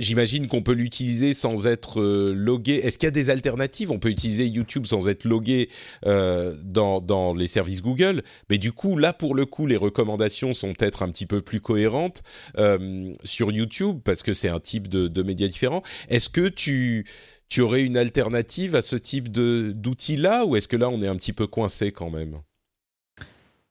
[0.00, 2.76] J'imagine qu'on peut l'utiliser sans être euh, logué.
[2.76, 3.90] Est-ce qu'il y a des alternatives?
[3.90, 5.68] On peut utiliser YouTube sans être logué
[6.06, 8.22] euh, dans, dans, les services Google.
[8.48, 11.60] Mais du coup, là, pour le coup, les recommandations sont peut-être un petit peu plus
[11.60, 12.22] cohérentes
[12.56, 15.82] euh, sur YouTube parce que c'est un type de, de médias différent.
[16.08, 17.04] Est-ce que tu,
[17.50, 21.16] tu aurais une alternative à ce type d'outil-là ou est-ce que là, on est un
[21.16, 22.40] petit peu coincé quand même?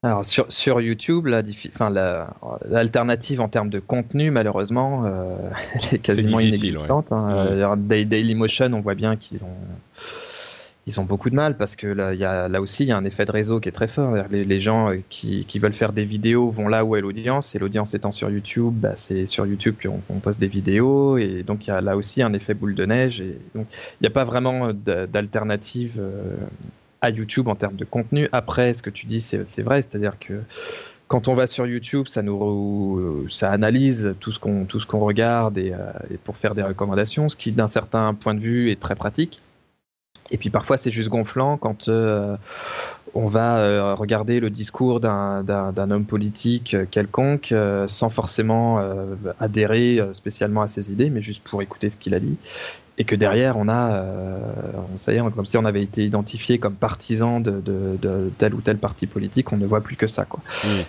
[0.02, 5.36] Alors sur, sur YouTube, l'alternative en termes de contenu, malheureusement, euh,
[5.74, 7.12] elle est quasiment inexistante.
[7.12, 7.76] Hein.
[7.76, 9.58] Dailymotion, on voit bien qu'ils ont,
[10.86, 12.96] ils ont beaucoup de mal parce que là, y a, là aussi, il y a
[12.96, 14.16] un effet de réseau qui est très fort.
[14.30, 17.54] Les, les gens euh, qui, qui, veulent faire des vidéos vont là où est l'audience,
[17.54, 21.66] et l'audience étant sur YouTube, bah, c'est sur YouTube qu'on poste des vidéos, et donc
[21.66, 23.20] il y a là aussi un effet boule de neige.
[23.20, 25.96] Et donc il n'y a pas vraiment d'alternative.
[25.98, 26.36] Euh,
[27.08, 28.28] YouTube en termes de contenu.
[28.32, 30.42] Après, ce que tu dis, c'est vrai, c'est-à-dire que
[31.08, 35.00] quand on va sur YouTube, ça nous ça analyse tout ce qu'on tout ce qu'on
[35.00, 38.70] regarde et, euh, et, pour faire des recommandations, ce qui d'un certain point de vue
[38.70, 39.42] est très pratique.
[40.30, 42.36] Et puis parfois c'est juste gonflant quand euh,
[43.14, 47.54] on va regarder le discours d'un homme politique quelconque
[47.86, 48.80] sans forcément
[49.38, 52.36] adhérer spécialement à ses idées, mais juste pour écouter ce qu'il a dit
[53.00, 54.38] et que derrière on a, euh,
[54.96, 57.62] ça y est, comme si on avait été identifié comme partisan de,
[58.36, 60.40] tel ou tel parti politique, on ne voit plus que ça, quoi.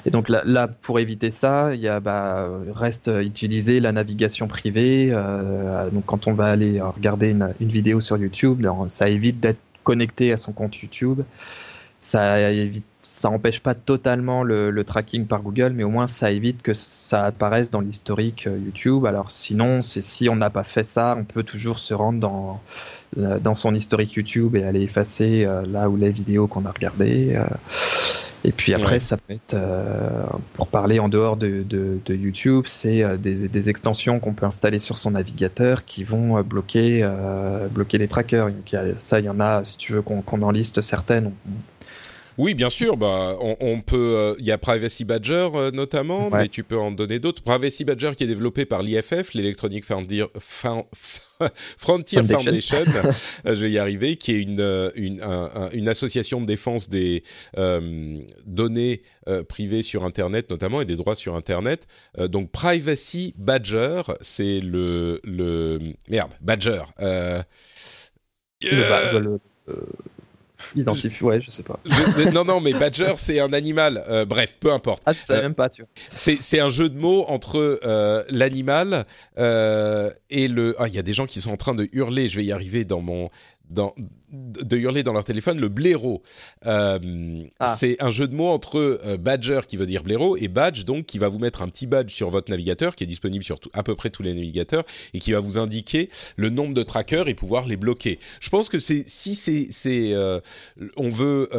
[0.06, 5.12] Et donc là, pour éviter ça, il y a, bah, reste utiliser la navigation privée.
[5.14, 9.60] Euh, donc quand on va aller regarder une, une vidéo sur YouTube, ça évite d'être
[9.86, 11.22] connecté à son compte YouTube.
[12.02, 16.62] Ça évite ça n'empêche pas totalement le, tracking par Google, mais au moins ça évite
[16.62, 19.06] que ça apparaisse dans l'historique euh, YouTube.
[19.06, 22.62] Alors sinon, c'est si on n'a pas fait ça, on peut toujours se rendre dans,
[23.18, 26.72] euh, dans son historique YouTube et aller effacer euh, là où les vidéos qu'on a
[26.72, 27.40] regardées.
[28.44, 29.56] Et puis après, ça peut être,
[30.54, 31.64] pour parler en dehors de,
[32.10, 37.08] YouTube, c'est des, extensions qu'on peut installer sur son navigateur qui vont bloquer,
[37.70, 38.50] bloquer les trackers.
[38.98, 41.32] ça, il y en a, si tu veux qu'on en liste certaines,
[42.38, 42.98] oui, bien sûr.
[42.98, 44.16] Bah, on, peut.
[44.18, 47.44] Euh, il y a Privacy Badger euh, notamment, mais tu peux en donner d'autres.
[47.44, 49.86] Privacy Badger qui est développé par l'IFF, l'Electronic
[51.78, 52.78] Frontier Foundation,
[53.46, 57.24] euh, je vais y arriver, qui est une, une, association de défense des
[58.46, 59.02] données
[59.50, 61.88] privées sur Internet notamment et des droits sur Internet.
[62.18, 65.80] donc Privacy Badger, c'est le, le...
[66.08, 66.84] Merde, Badger.
[70.76, 71.80] Identifie, ouais, je sais pas.
[72.34, 74.04] non, non, mais Badger, c'est un animal.
[74.08, 75.02] Euh, bref, peu importe.
[75.06, 75.90] Ah, tu savais euh, même pas, tu vois.
[76.14, 79.06] C'est un jeu de mots entre euh, l'animal
[79.38, 80.76] et le.
[80.80, 82.30] Ah, il y a des gens qui sont en train de hurler.
[82.30, 83.30] Je vais y arriver dans mon
[83.72, 86.22] de hurler dans leur téléphone le blaireau.
[86.66, 87.76] Euh, ah.
[87.76, 91.06] C'est un jeu de mots entre euh, badger qui veut dire blaireau et badge donc
[91.06, 93.84] qui va vous mettre un petit badge sur votre navigateur qui est disponible sur à
[93.84, 97.34] peu près tous les navigateurs et qui va vous indiquer le nombre de trackers et
[97.34, 98.20] pouvoir les bloquer.
[98.40, 100.40] Je pense que c'est si c'est euh,
[100.98, 101.50] on veut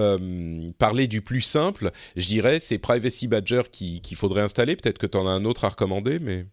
[0.79, 4.77] parler du plus simple, je dirais c'est Privacy Badger qu'il faudrait installer.
[4.77, 6.47] Peut-être que tu en as un autre à recommander, mais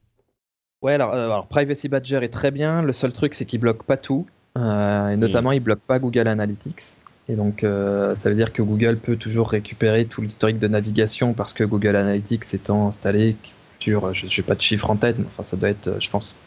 [0.82, 2.82] Ouais, alors, alors, Privacy Badger est très bien.
[2.82, 4.26] Le seul truc, c'est qu'il bloque pas tout.
[4.58, 7.00] Euh, et notamment, il bloque pas Google Analytics.
[7.28, 11.34] Et donc, euh, ça veut dire que Google peut toujours récupérer tout l'historique de navigation
[11.34, 13.36] parce que Google Analytics étant installé
[13.78, 16.38] sur, je n'ai pas de chiffre en tête, mais enfin, ça doit être, je pense,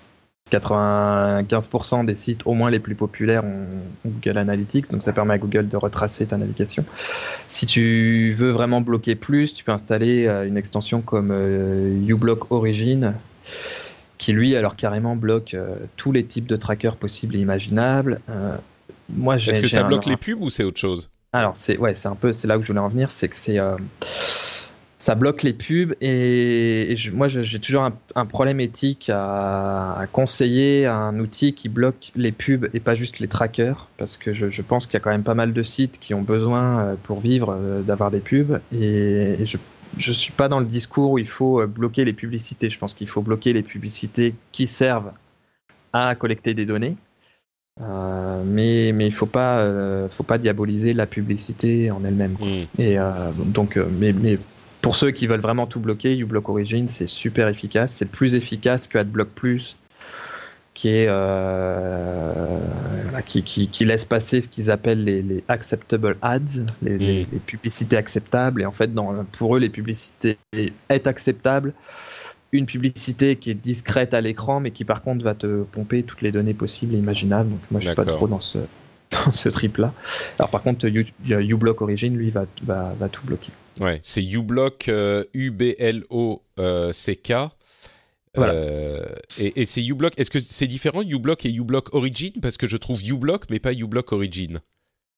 [0.50, 3.64] 95% des sites, au moins les plus populaires, ont
[4.04, 6.84] Google Analytics, donc ça permet à Google de retracer ta navigation.
[7.46, 11.32] Si tu veux vraiment bloquer plus, tu peux installer euh, une extension comme
[12.06, 13.14] uBlock Origin,
[14.22, 18.20] qui lui alors carrément bloque euh, tous les types de trackers possibles et imaginables.
[18.30, 18.56] Euh,
[19.12, 21.10] moi, Est-ce que ça bloque les pubs ou c'est autre chose?
[21.32, 23.34] Alors c'est ouais, c'est un peu c'est là où je voulais en venir, c'est que
[23.34, 23.76] c'est euh,
[24.96, 31.52] ça bloque les pubs et, moi j'ai toujours un, problème éthique à, conseiller un outil
[31.52, 34.98] qui bloque les pubs et pas juste les trackers parce que je, pense qu'il y
[34.98, 38.60] a quand même pas mal de sites qui ont besoin pour vivre d'avoir des pubs
[38.72, 39.56] et, et je
[39.96, 42.70] je suis pas dans le discours où il faut euh, bloquer les publicités.
[42.70, 45.12] Je pense qu'il faut bloquer les publicités qui servent
[45.92, 46.96] à collecter des données.
[47.80, 52.36] Euh, mais mais il faut pas euh, faut pas diaboliser la publicité en elle-même.
[52.40, 52.80] Mm.
[52.80, 52.98] Et
[53.46, 54.38] donc mais, mais
[54.82, 57.92] pour ceux qui veulent vraiment tout bloquer, uBlock Origin c'est super efficace.
[57.92, 59.76] C'est plus efficace que AdBlock Plus
[60.74, 62.58] qui est euh,
[63.26, 66.38] qui, qui, qui, laisse passer ce qu'ils appellent les, les, acceptable ads,
[66.82, 67.38] les, les, mm.
[67.46, 68.62] publicités acceptables.
[68.62, 71.74] Et en fait, dans, pour eux, les publicités est acceptable.
[72.52, 76.22] Une publicité qui est discrète à l'écran, mais qui par contre va te pomper toutes
[76.22, 77.50] les données possibles et imaginables.
[77.50, 78.58] Donc moi, je suis pas trop dans ce
[79.26, 79.92] dans ce trip-là.
[80.38, 83.52] Alors par contre, uBlock Origin, lui, va, va, va tout bloquer.
[83.80, 85.50] Ouais, c'est uBlock euh, U
[88.38, 89.04] Euh,
[89.38, 90.18] et, c'est uBlock.
[90.18, 92.32] Est-ce que c'est différent uBlock et uBlock Origin?
[92.40, 94.60] Parce que je trouve uBlock, mais pas uBlock Origin.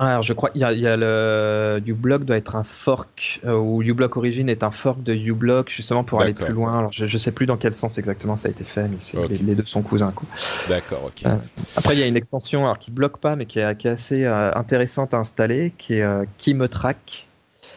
[0.01, 4.17] Alors, je crois qu'il y, a le uBlock doit être un fork euh, ou uBlock
[4.17, 6.77] Origin est un fork de uBlock justement pour aller plus loin.
[6.77, 9.55] Alors, je, ne sais plus dans quel sens exactement ça a été fait, mais les,
[9.55, 10.13] deux sont cousins.
[10.69, 11.27] D'accord, ok.
[11.27, 11.37] Euh,
[11.77, 15.15] après, il y a une extension alors qui bloque pas, mais qui est, assez intéressante
[15.15, 16.27] à installer, qui est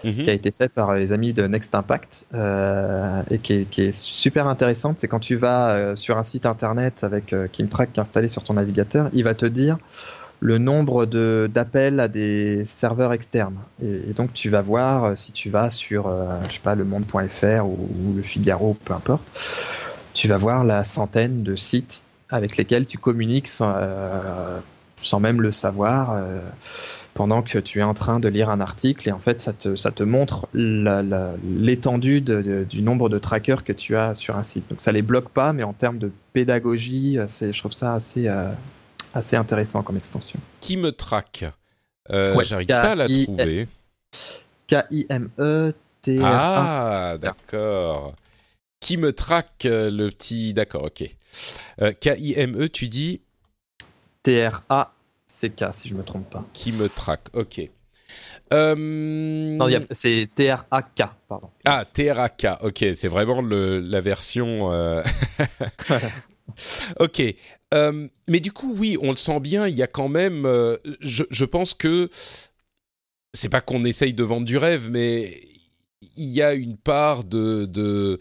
[0.04, 0.24] Mhm.
[0.24, 4.48] qui a été fait par les amis de Next Impact euh, et qui est, super
[4.48, 5.00] intéressante.
[5.00, 8.54] C'est quand tu vas euh, sur un site internet avec euh, Kimtrack installé sur ton
[8.54, 9.78] navigateur, il va te dire
[10.39, 11.06] le nombre
[11.48, 13.58] d'appels à des serveurs externes.
[13.84, 16.14] Et, donc tu vas voir si tu vas sur
[16.48, 19.24] je sais pas le monde.fr ou, le Figaro, peu importe,
[20.14, 26.22] tu vas voir la centaine de sites avec lesquels tu communiques sans même le savoir
[27.18, 29.76] pendant que tu es en train de lire un article et en fait ça te,
[29.76, 34.70] ça te montre l'étendue du nombre de trackers que tu as sur un site.
[34.70, 38.51] Donc ça les bloque pas, mais en termes de pédagogie, je trouve ça assez, euh,
[39.15, 40.39] assez intéressant comme extension.
[40.61, 41.45] Qui me traque?
[42.11, 43.68] Euh, J'arrive pas à la trouver.
[44.68, 48.13] K-I-M-E T Ah, d'accord.
[48.80, 50.53] Qui me traque euh, le petit.
[50.53, 51.03] D'accord, ok.
[51.82, 53.22] Euh, K-I-M-E, tu dis
[55.38, 56.45] T-R-A-C-K, si je ne me trompe pas.
[56.53, 57.61] Qui me traque, ok.
[58.53, 58.75] Euh...
[58.75, 61.49] Non, c'est T-R-A-K, pardon.
[61.65, 64.71] Ah, T-R-A-K, ok, c'est vraiment le, la version.
[64.71, 65.03] Euh...
[66.99, 67.21] ok.
[67.73, 70.45] Euh, mais du coup, oui, on le sent bien, il y a quand même.
[70.45, 72.09] Euh, je, je, pense que.
[73.33, 75.38] C'est pas qu'on essaye de vendre du rêve, mais
[76.15, 77.65] il y a une part de.
[77.65, 78.17] de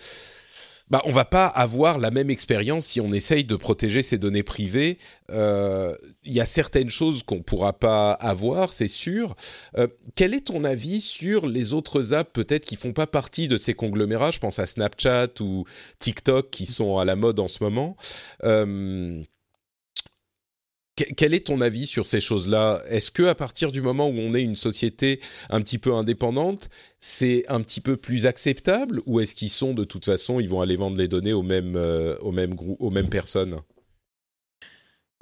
[0.90, 4.44] bah, on va pas avoir la même expérience si on essaye de protéger ses données
[4.44, 4.98] privées.
[5.28, 9.34] Il euh, y a certaines choses qu'on pourra pas avoir, c'est sûr.
[9.78, 13.56] Euh, quel est ton avis sur les autres apps peut-être qui font pas partie de
[13.56, 14.30] ces conglomérats?
[14.30, 15.64] Je pense à Snapchat ou
[15.98, 17.96] TikTok qui sont à la mode en ce moment.
[18.44, 19.22] Euh,
[20.96, 22.80] quel est ton avis sur ces choses-là?
[22.88, 25.20] Est-ce que à partir du moment où on est une société
[25.50, 26.70] un petit peu indépendante,
[27.00, 30.60] c'est un petit peu plus acceptable ou est-ce qu'ils sont de toute façon, ils vont
[30.60, 33.56] aller vendre les données aux mêmes euh, aux mêmes groupes, aux mêmes personnes?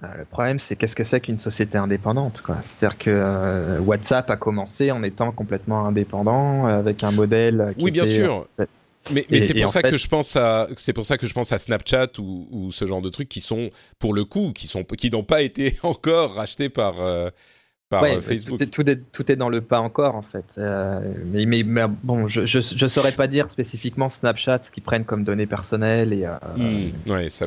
[0.03, 4.37] Euh, le problème, c'est qu'est-ce que c'est qu'une société indépendante C'est-à-dire que euh, WhatsApp a
[4.37, 7.75] commencé en étant complètement indépendant, avec un modèle.
[7.79, 8.49] Qui oui, bien sûr.
[9.11, 9.91] Mais, mais c'est pour ça fait...
[9.91, 12.87] que je pense à c'est pour ça que je pense à Snapchat ou, ou, ce
[12.87, 16.35] genre de trucs qui sont pour le coup qui sont qui n'ont pas été encore
[16.35, 17.31] rachetés par euh,
[17.91, 18.59] par ouais, Facebook.
[18.59, 20.55] Tout est, tout, est, tout est, dans le pas encore en fait.
[20.59, 24.83] Euh, mais, mais, mais, bon, je, je je saurais pas dire spécifiquement Snapchat ce qu'ils
[24.83, 26.25] prennent comme données personnelles et.
[26.25, 27.47] Euh, mmh, ouais, ça.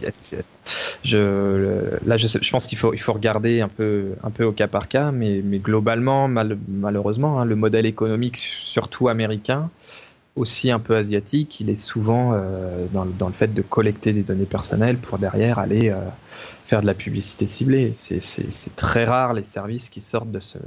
[1.03, 4.51] Je là je, je pense qu'il faut il faut regarder un peu un peu au
[4.51, 9.69] cas par cas, mais mais globalement mal, malheureusement hein, le modèle économique surtout américain
[10.37, 14.45] aussi un peu asiatique, il est souvent euh, dans, le fait de collecter des données
[14.45, 15.95] personnelles pour derrière aller euh,
[16.65, 17.91] faire de la publicité ciblée.
[17.91, 20.57] C'est très rare les services qui sortent de ce,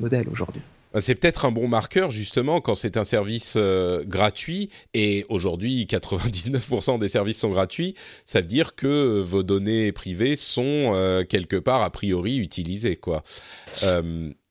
[0.00, 0.62] modèle aujourd'hui.
[1.00, 6.98] C'est peut-être un bon marqueur justement quand c'est un service euh, gratuit et aujourd'hui 99%
[6.98, 11.90] des services sont gratuits, ça veut dire que vos données privées sont quelque part a
[11.90, 13.22] priori utilisées quoi.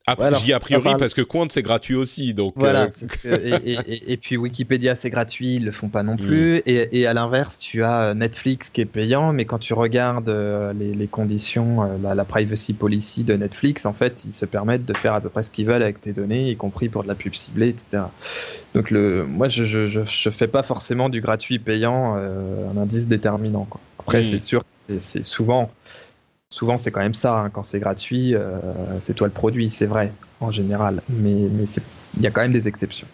[0.08, 0.96] Euh, après, ouais, alors, je dis a priori parle...
[0.96, 2.54] parce que Quant c'est gratuit aussi, donc.
[2.56, 2.84] Voilà.
[2.84, 2.88] Euh...
[3.22, 6.56] Que, et, et, et, puis Wikipédia c'est gratuit, ils le font pas non plus.
[6.56, 6.62] Mm.
[6.66, 10.72] Et, et, à l'inverse, tu as Netflix qui est payant, mais quand tu regardes euh,
[10.72, 14.84] les, les conditions, euh, la, la, privacy policy de Netflix, en fait, ils se permettent
[14.84, 17.08] de faire à peu près ce qu'ils veulent avec tes données, y compris pour de
[17.08, 18.04] la pub ciblée, etc.
[18.74, 22.80] Donc le, moi, je, je, je, je fais pas forcément du gratuit payant euh, un
[22.80, 23.66] indice déterminant.
[23.68, 23.80] Quoi.
[23.98, 24.24] Après, mm.
[24.24, 25.70] c'est sûr, c'est souvent
[26.50, 27.50] souvent c'est quand même ça, hein.
[27.50, 28.58] quand c'est gratuit, euh,
[29.00, 31.64] c'est toi le produit, c'est vrai, en général, mais, mais
[32.16, 33.08] il y a quand même des exceptions.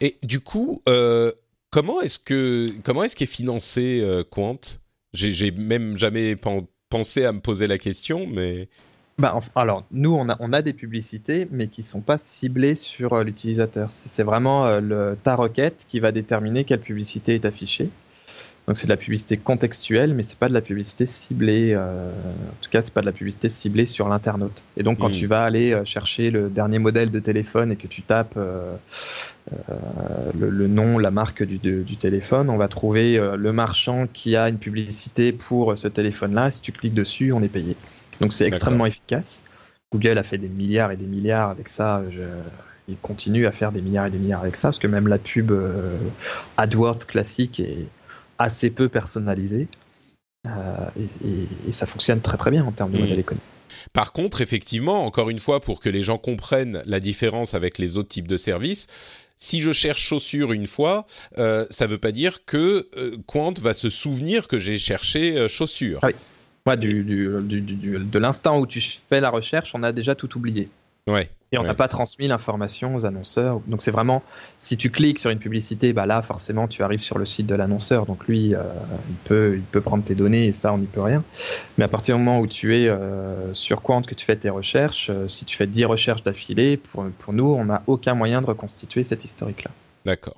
[0.00, 1.32] Et du coup, euh,
[1.70, 4.60] comment est-ce que comment est-ce qu'est financé euh, Quant?
[5.14, 6.36] J'ai même jamais
[6.90, 8.68] pensé à me poser la question, mais
[9.18, 12.76] bah, alors, nous, on a, on a des publicités, mais qui ne sont pas ciblées
[12.76, 13.90] sur euh, l'utilisateur.
[13.90, 17.90] C'est vraiment euh, le, ta requête qui va déterminer quelle publicité est affichée.
[18.68, 21.72] Donc c'est de la publicité contextuelle, mais c'est pas de la publicité ciblée.
[21.72, 24.62] Euh, en tout cas, c'est pas de la publicité ciblée sur l'internaute.
[24.76, 25.12] Et donc quand mmh.
[25.12, 28.76] tu vas aller euh, chercher le dernier modèle de téléphone et que tu tapes euh,
[30.38, 34.36] le, le, nom, la marque du, de, du, téléphone, on va trouver le marchand qui
[34.36, 36.50] a une publicité pour ce téléphone-là.
[36.50, 37.74] Si tu cliques dessus, on est payé.
[38.20, 39.40] Donc c'est extrêmement efficace.
[39.90, 42.02] Google a fait des milliards et des milliards avec ça.
[42.10, 42.20] Je,
[42.88, 45.16] il continue à faire des milliards et des milliards avec ça, parce que même la
[45.16, 45.50] pub
[46.58, 47.86] AdWords classique est
[48.38, 49.68] assez peu personnalisé
[50.46, 50.50] euh,
[50.98, 53.00] et, et, et, ça fonctionne très très bien en termes de mmh.
[53.00, 53.44] modèle économique.
[53.92, 57.96] Par contre, effectivement, encore une fois, pour que les gens comprennent la différence avec les
[57.96, 58.86] autres types de services,
[59.36, 61.06] si je cherche chaussures une fois,
[61.38, 65.38] euh, ça ne veut pas dire que euh, Quant va se souvenir que j'ai cherché
[65.38, 66.00] euh, chaussures.
[66.02, 66.14] Ah oui.
[66.66, 70.36] Ouais, du, du, du, de l'instant où tu fais la recherche, on a déjà tout
[70.36, 70.68] oublié.
[71.06, 71.30] Ouais.
[71.50, 71.74] Et on n'a ouais.
[71.74, 73.60] pas transmis l'information aux annonceurs.
[73.66, 74.22] Donc c'est vraiment,
[74.58, 77.54] si tu cliques sur une publicité, bah là forcément tu arrives sur le site de
[77.54, 78.04] l'annonceur.
[78.04, 78.62] Donc lui, euh,
[79.08, 81.24] il, peut, il peut prendre tes données et ça on n'y peut rien.
[81.78, 84.50] Mais à partir du moment où tu es euh, sur Quant, que tu fais tes
[84.50, 88.42] recherches, euh, si tu fais 10 recherches d'affilée, pour, pour nous, on n'a aucun moyen
[88.42, 89.70] de reconstituer cet historique-là.
[90.04, 90.36] D'accord.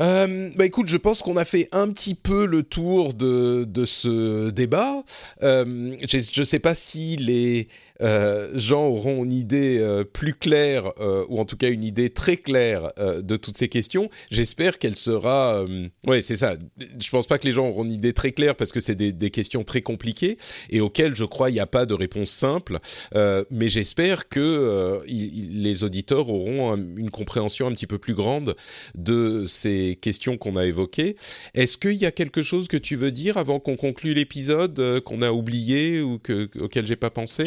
[0.00, 3.84] Euh, bah écoute, je pense qu'on a fait un petit peu le tour de, de
[3.84, 5.04] ce débat.
[5.42, 7.68] Euh, je ne sais pas si les
[8.00, 10.92] euh, gens auront une idée plus claire,
[11.28, 14.08] ou en tout cas une idée très claire de toutes ces questions.
[14.30, 15.64] J'espère qu'elle sera...
[16.06, 16.56] ouais, c'est ça.
[16.78, 19.30] Je pense pas que les gens auront une idée très claire parce que c'est des,
[19.30, 20.36] questions très compliquées
[20.70, 22.78] et auxquelles je crois il n'y a pas de réponse simple.
[23.14, 28.56] mais j'espère que les auditeurs auront un, une compréhension un petit peu plus grande
[28.94, 31.16] de ces questions qu'on a évoquées.
[31.54, 35.22] Est-ce qu'il y a quelque chose que tu veux dire avant qu'on conclue l'épisode qu'on
[35.22, 37.44] a oublié ou que, auquel j'ai pas pensé?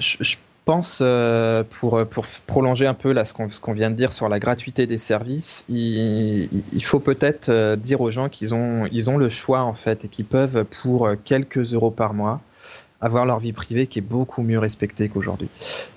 [0.00, 2.04] Je, pense, euh, pour,
[2.46, 6.48] prolonger un peu là, ce qu'on vient de dire sur la gratuité des services, il,
[6.82, 10.24] faut peut-être euh, dire aux gens qu'ils ont, ont le choix en fait et qu'ils
[10.24, 12.40] peuvent, pour quelques euros par mois,
[13.02, 15.48] avoir leur vie privée qui est beaucoup mieux respectée qu'aujourd'hui.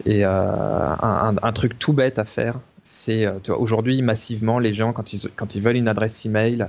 [0.06, 5.14] Et euh, un, un, truc tout bête à faire, c'est aujourd'hui massivement les gens quand
[5.14, 6.68] ils, quand ils veulent une adresse email,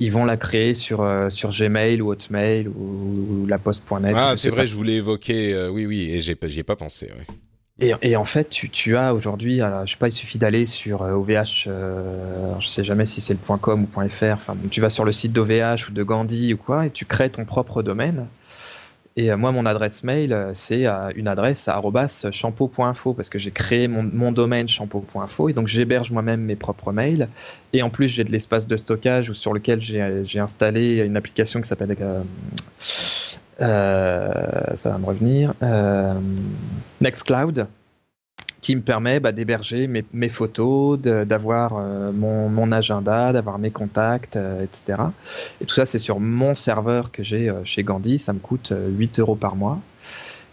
[0.00, 4.14] ils vont la créer sur euh, sur Gmail ou Hotmail ou, ou la poste.net.
[4.16, 5.54] Ah, c'est vrai, je voulais évoquer.
[5.54, 7.06] Euh, oui, oui, et j'ai ai pas pensé.
[7.06, 7.34] Ouais.
[7.80, 11.02] Et, et, en fait, tu, tu as aujourd'hui, je sais pas, il suffit d'aller sur
[11.02, 11.66] OVH.
[11.68, 14.24] Euh, je sais jamais si c'est le .com ou .fr.
[14.32, 17.30] Enfin, tu vas sur le site d'OVH ou de Gandhi ou quoi, et tu crées
[17.30, 18.26] ton propre domaine.
[19.16, 21.68] Et euh, moi, mon adresse mail, euh, c'est euh, une adresse
[22.30, 27.28] shampoo.info parce que j'ai créé mon, domaine shampoo.info et donc j'héberge moi-même mes propres mails.
[27.72, 31.68] Et en plus, j'ai de l'espace de stockage sur lequel j'ai installé une application qui
[31.68, 31.96] s'appelle.
[33.58, 35.54] ça va me revenir.
[37.00, 37.66] Nextcloud
[38.60, 44.64] qui me permet bah, d'héberger mes, photos, d'avoir euh, mon, agenda, d'avoir mes contacts, euh,
[44.64, 45.00] etc.
[45.60, 48.18] Et tout ça, c'est sur mon serveur que j'ai euh, chez Gandhi.
[48.18, 49.78] Ça me coûte 8 euros par mois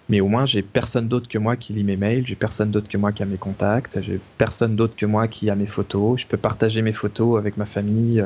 [0.07, 2.87] mais au moins j'ai personne d'autre que moi qui lit mes mails, j'ai personne d'autre
[2.87, 6.21] que moi qui a mes contacts, j'ai personne d'autre que moi qui a mes photos.
[6.21, 8.23] Je peux partager mes photos avec ma famille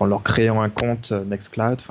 [0.00, 1.82] en leur créant un compte Nextcloud.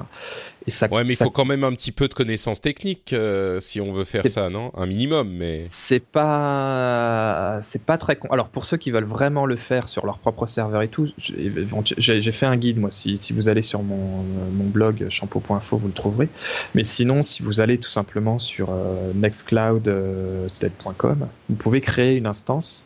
[0.67, 0.87] Et ça.
[0.91, 3.93] Ouais, mais il faut quand même un petit peu de connaissances techniques euh, si on
[3.93, 4.71] veut faire ça, non?
[4.75, 5.57] Un minimum, mais.
[5.57, 8.17] C'est pas, c'est pas très.
[8.17, 8.27] Con...
[8.31, 12.31] Alors pour ceux qui veulent vraiment le faire sur leur propre serveur et tout, j'ai
[12.31, 12.91] fait un guide moi.
[12.91, 16.27] Si, si vous allez sur mon, mon blog shampoo.info, vous le trouverez.
[16.75, 18.69] Mais sinon, si vous allez tout simplement sur
[19.15, 22.83] nextcloud.com, vous pouvez créer une instance.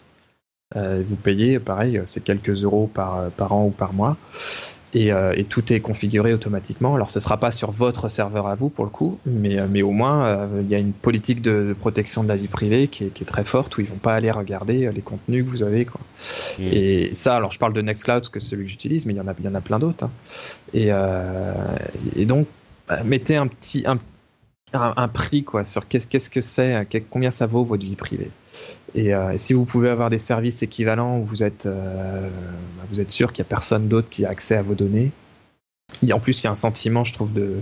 [0.75, 4.17] Euh, vous payez, pareil, c'est quelques euros par, par an ou par mois.
[4.93, 6.95] Et, euh, et, tout est configuré automatiquement.
[6.95, 9.67] Alors, ce ne sera pas sur votre serveur à vous pour le coup, mais, euh,
[9.69, 13.05] mais au moins, il y a une politique de, protection de la vie privée qui
[13.05, 15.63] est, qui est, très forte où ils vont pas aller regarder les contenus que vous
[15.63, 15.85] avez.
[15.85, 16.01] Quoi.
[16.59, 16.63] Mmh.
[16.63, 19.17] Et ça, alors je parle de Nextcloud parce que c'est celui que j'utilise, mais il
[19.17, 20.03] y en a, il y en a plein d'autres.
[20.03, 20.11] Hein.
[20.73, 20.89] Et,
[22.17, 22.47] et, donc,
[22.87, 23.97] bah, mettez un petit, un,
[24.74, 28.32] un, prix quoi sur qu'est-ce qu'est-ce que c'est, combien ça vaut votre vie privée.
[28.95, 32.30] Et, euh, si vous pouvez avoir des services équivalents où vous êtes euh,
[32.89, 35.11] vous êtes sûr qu'il y a personne d'autre qui a accès à vos données.
[36.05, 37.57] Et en plus, il y a un sentiment, je trouve, de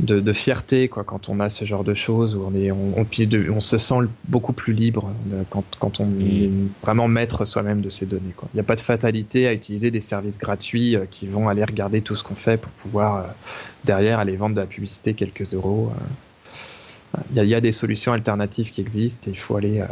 [0.00, 3.60] de, fierté quoi quand on a ce genre de choses où on est on, on,
[3.60, 3.94] se sent
[4.28, 6.20] beaucoup plus libre euh, quand, quand on mm.
[6.22, 6.50] est
[6.82, 10.00] vraiment maître soi-même de ses données il n'y a pas de fatalité à utiliser des
[10.00, 13.28] services gratuits euh, qui vont aller regarder tout ce qu'on fait pour pouvoir euh,
[13.84, 15.92] derrière aller vendre de la publicité quelques euros
[17.32, 19.82] il y, a, il y, a, des solutions alternatives qui existent et il faut aller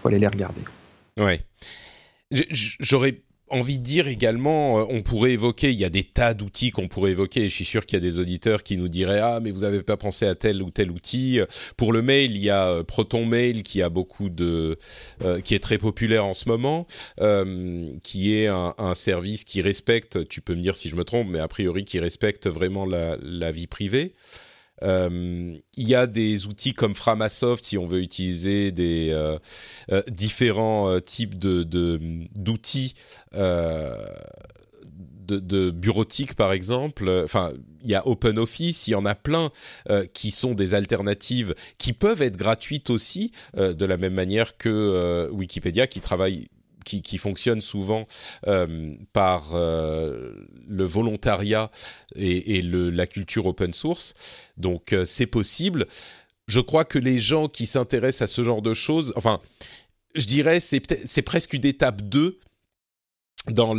[0.00, 0.62] faut aller les regarder.
[1.18, 1.44] Ouais.
[2.30, 3.20] J'aurais
[3.52, 6.88] envie de dire également, euh, on pourrait évoquer, il y a des tas d'outils qu'on
[6.88, 9.40] pourrait évoquer, et je suis sûr qu'il y a des auditeurs qui nous diraient ah
[9.42, 11.40] mais vous n'avez pas pensé à tel ou tel outil.
[11.76, 14.78] Pour le mail, il y a euh, Proton Mail qui a beaucoup de,
[15.22, 16.86] euh, qui est très populaire en ce moment,
[17.20, 21.04] euh, qui est un, un, service qui respecte, tu peux me dire si je me
[21.04, 24.12] trompe, mais a priori qui respecte vraiment la, la vie privée.
[24.82, 29.38] Euh, il y a des outils comme Framasoft si on veut utiliser des euh,
[29.90, 31.62] euh, différents types de
[32.34, 32.94] d'outils.
[35.24, 37.08] De, de, bureautique par exemple.
[37.24, 37.52] Enfin,
[37.84, 39.50] il y a OpenOffice, il y en a plein
[40.12, 45.86] qui sont des alternatives qui peuvent être gratuites aussi, de la même manière que Wikipédia
[45.86, 46.48] qui travaille
[46.84, 48.06] qui, fonctionne souvent
[48.46, 50.32] euh, par euh,
[50.66, 51.70] le volontariat
[52.16, 54.14] et, la culture open source.
[54.56, 55.86] Donc euh, c'est possible.
[56.48, 59.40] Je crois que les gens qui s'intéressent à ce genre de choses, enfin,
[60.14, 62.38] je dirais c'est presque une étape 2
[63.48, 63.74] dans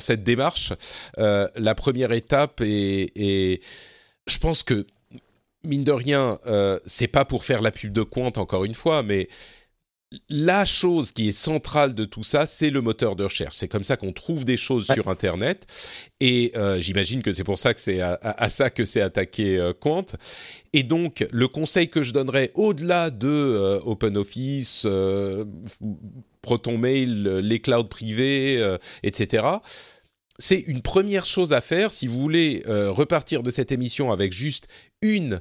[0.00, 0.72] cette démarche.
[1.16, 3.62] La première étape est,
[4.26, 4.86] je pense que
[5.64, 9.02] mine de rien, euh, c'est pas pour faire la pub de Quant encore une fois,
[9.02, 9.28] mais
[10.30, 13.56] la chose qui est centrale de tout ça, c'est le moteur de recherche.
[13.56, 15.66] C'est comme ça qu'on trouve des choses sur Internet.
[16.20, 19.74] Et euh, j'imagine que c'est pour ça que c'est à, ça que c'est attaqué euh,
[19.78, 20.06] Quant.
[20.72, 25.44] Et donc, le conseil que je donnerais au-delà de euh, OpenOffice, euh,
[26.40, 29.44] ProtonMail, les clouds privés, etc.,
[30.38, 34.68] c'est une première chose à faire si vous voulez repartir de cette émission avec juste
[35.02, 35.40] une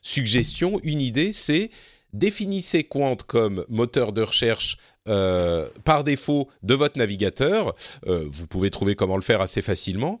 [0.00, 1.70] suggestion, une idée, c'est
[2.14, 7.74] définissez Quant comme moteur de recherche euh, par défaut de votre navigateur.
[8.06, 10.20] Euh, vous pouvez trouver comment le faire assez facilement.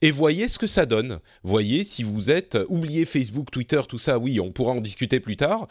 [0.00, 1.20] Et voyez ce que ça donne.
[1.42, 2.58] Voyez si vous êtes...
[2.68, 5.68] Oubliez Facebook, Twitter, tout ça, oui, on pourra en discuter plus tard.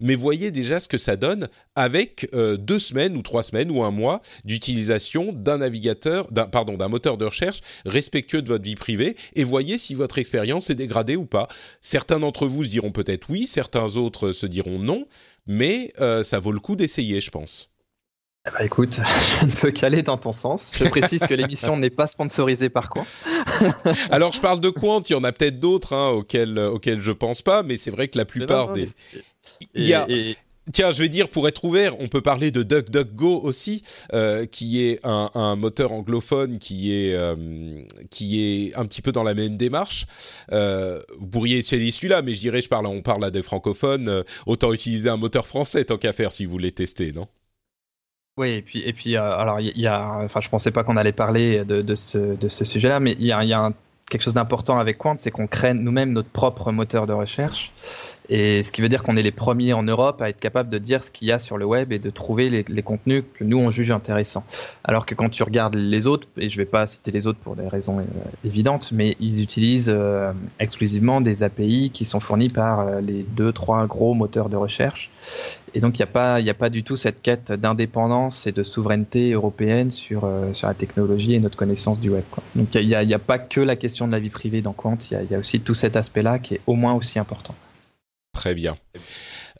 [0.00, 3.82] Mais voyez déjà ce que ça donne avec euh, deux semaines ou trois semaines ou
[3.82, 8.74] un mois d'utilisation d'un navigateur, d'un pardon, d'un moteur de recherche respectueux de votre vie
[8.74, 11.48] privée et voyez si votre expérience est dégradée ou pas.
[11.80, 15.06] Certains d'entre vous se diront peut-être oui, certains autres se diront non,
[15.46, 17.70] mais euh, ça vaut le coup d'essayer, je pense.
[18.52, 19.00] Ben, écoute,
[19.40, 20.72] je ne peux qu'aller dans ton sens.
[20.74, 23.06] Je précise que l'émission n'est pas sponsorisée par Quant.
[24.10, 27.12] Alors je parle de Quant, il y en a peut-être d'autres hein, auxquels, auxquels je
[27.12, 28.86] pense pas, mais c'est vrai que la plupart des...
[29.74, 30.06] Il y a...
[30.72, 34.82] Tiens, je vais dire, pour être ouvert, on peut parler de DuckDuckGo aussi, euh, qui
[34.82, 39.56] est un, moteur anglophone qui est, euh, qui est un petit peu dans la même
[39.56, 40.06] démarche.
[40.50, 44.24] Euh, vous pourriez essayer celui-là, mais je dirais, je parle, on parle à des francophones,
[44.46, 47.28] autant utiliser un moteur français tant qu'à faire si vous voulez tester, non?
[48.36, 51.12] Oui, et puis, et puis alors il y, a, enfin, je pensais pas qu'on allait
[51.12, 53.72] parler de, de ce, de ce sujet-là, mais il y a, y a
[54.10, 57.72] quelque chose d'important avec Quant, c'est qu'on crée nous-mêmes notre propre moteur de recherche.
[58.28, 60.78] Et ce qui veut dire qu'on est les premiers en Europe à être capable de
[60.78, 63.58] dire ce qu'il y a sur le web et de trouver les, contenus que nous
[63.58, 64.44] on juge intéressants.
[64.84, 67.56] Alors que quand tu regardes les autres, et je vais pas citer les autres pour
[67.56, 68.02] des raisons euh,
[68.44, 73.52] évidentes, mais ils utilisent euh, exclusivement des API qui sont fournis par euh, les deux,
[73.52, 75.10] trois gros moteurs de recherche.
[75.74, 78.62] Et donc il n'y a pas, a pas du tout cette quête d'indépendance et de
[78.62, 82.22] souveraineté européenne sur sur la technologie et notre connaissance du web.
[82.54, 84.96] Donc il n'y a, a, pas que la question de la vie privée dans Quant,
[85.10, 87.54] il y a aussi tout cet aspect-là qui est au moins aussi important.
[88.36, 88.76] Très bien.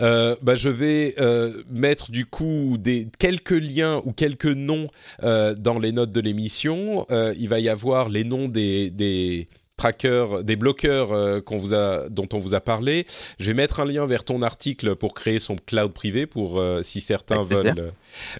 [0.01, 4.87] Euh, bah, je vais euh, mettre du coup des quelques liens ou quelques noms
[5.22, 7.07] euh, dans les notes de l'émission.
[7.11, 9.47] il va y avoir les noms des, des
[9.77, 13.05] trackers, des bloqueurs euh, qu'on vous a, dont on vous a parlé.
[13.39, 16.83] Je vais mettre un lien vers ton article pour créer son cloud privé pour euh,
[16.83, 17.93] si certains veulent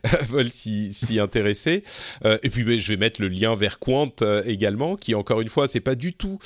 [0.29, 1.83] veulent s'y intéresser.
[2.25, 4.13] Euh, et puis ben, je vais mettre le lien vers Quant
[4.47, 6.39] également, qui encore une fois c'est pas du tout,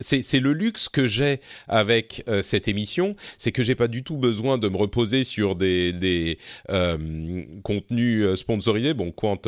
[0.00, 4.58] c'est le luxe que j'ai avec cette émission, c'est que j'ai pas du tout besoin
[4.58, 6.38] de me reposer sur des, des
[7.62, 8.94] contenus sponsorisés.
[8.94, 9.40] Bon Quant,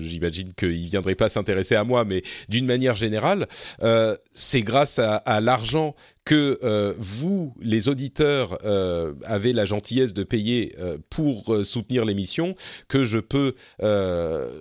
[0.00, 3.48] j'imagine je, qu'il viendrait pas s'intéresser à moi, mais d'une manière générale.
[3.82, 10.22] Euh, c'est grâce à, l'argent que euh, vous, les auditeurs, euh, avez la gentillesse de
[10.22, 10.74] payer
[11.08, 12.54] pour soutenir l'émission,
[12.88, 13.54] que je peux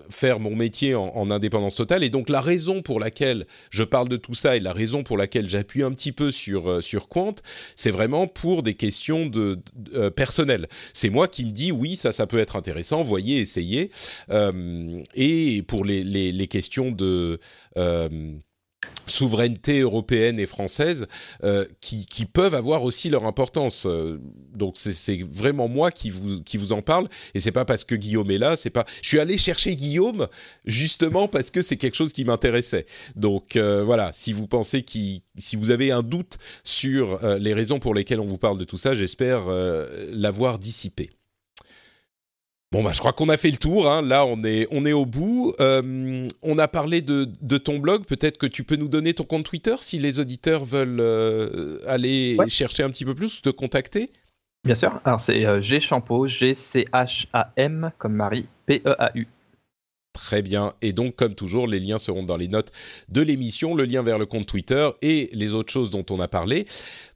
[0.10, 2.04] faire mon métier en, indépendance totale.
[2.04, 5.18] Et donc la raison pour laquelle je parle de tout ça et la raison pour
[5.18, 7.36] laquelle j'appuie un petit peu sur sur Quant,
[7.76, 9.60] c'est vraiment pour des questions de,
[10.16, 10.68] personnelles.
[10.94, 13.04] C'est moi qui me dis oui, ça, ça peut être intéressant.
[13.04, 13.92] Voyez, essayez.
[15.16, 17.40] et pour les, les, les questions de
[19.10, 21.08] souveraineté européenne et française
[21.44, 23.86] euh, qui, peuvent avoir aussi leur importance.
[23.86, 24.20] Euh,
[24.54, 27.96] donc c'est vraiment moi qui vous qui vous en parle et c'est pas parce que
[27.96, 28.86] Guillaume est là, c'est pas.
[29.02, 30.28] Je suis allé chercher Guillaume
[30.66, 32.86] justement parce que c'est quelque chose qui m'intéressait.
[33.16, 37.80] Donc euh, voilà, si vous pensez qui si vous avez un doute sur les raisons
[37.80, 39.46] pour lesquelles on vous parle de tout ça, j'espère
[40.12, 41.10] l'avoir dissipé.
[42.72, 43.92] Bon bah je crois qu'on a fait le tour.
[43.92, 44.04] Hein.
[44.04, 45.54] Là on est on est au bout.
[45.60, 48.06] Euh, on a parlé de, de ton blog.
[48.06, 52.38] Peut-être que tu peux nous donner ton compte Twitter si les auditeurs veulent euh, aller
[52.48, 54.12] chercher un petit peu plus ou te contacter.
[54.64, 55.02] Bien sûr.
[55.04, 59.12] Alors c'est euh, G Champo G C H A M comme Marie P E A
[59.16, 59.28] U.
[60.14, 60.74] Très bien.
[60.82, 62.72] Et donc, comme toujours, les liens seront dans les notes
[63.08, 66.28] de l'émission, le lien vers le compte Twitter et les autres choses dont on a
[66.28, 66.66] parlé.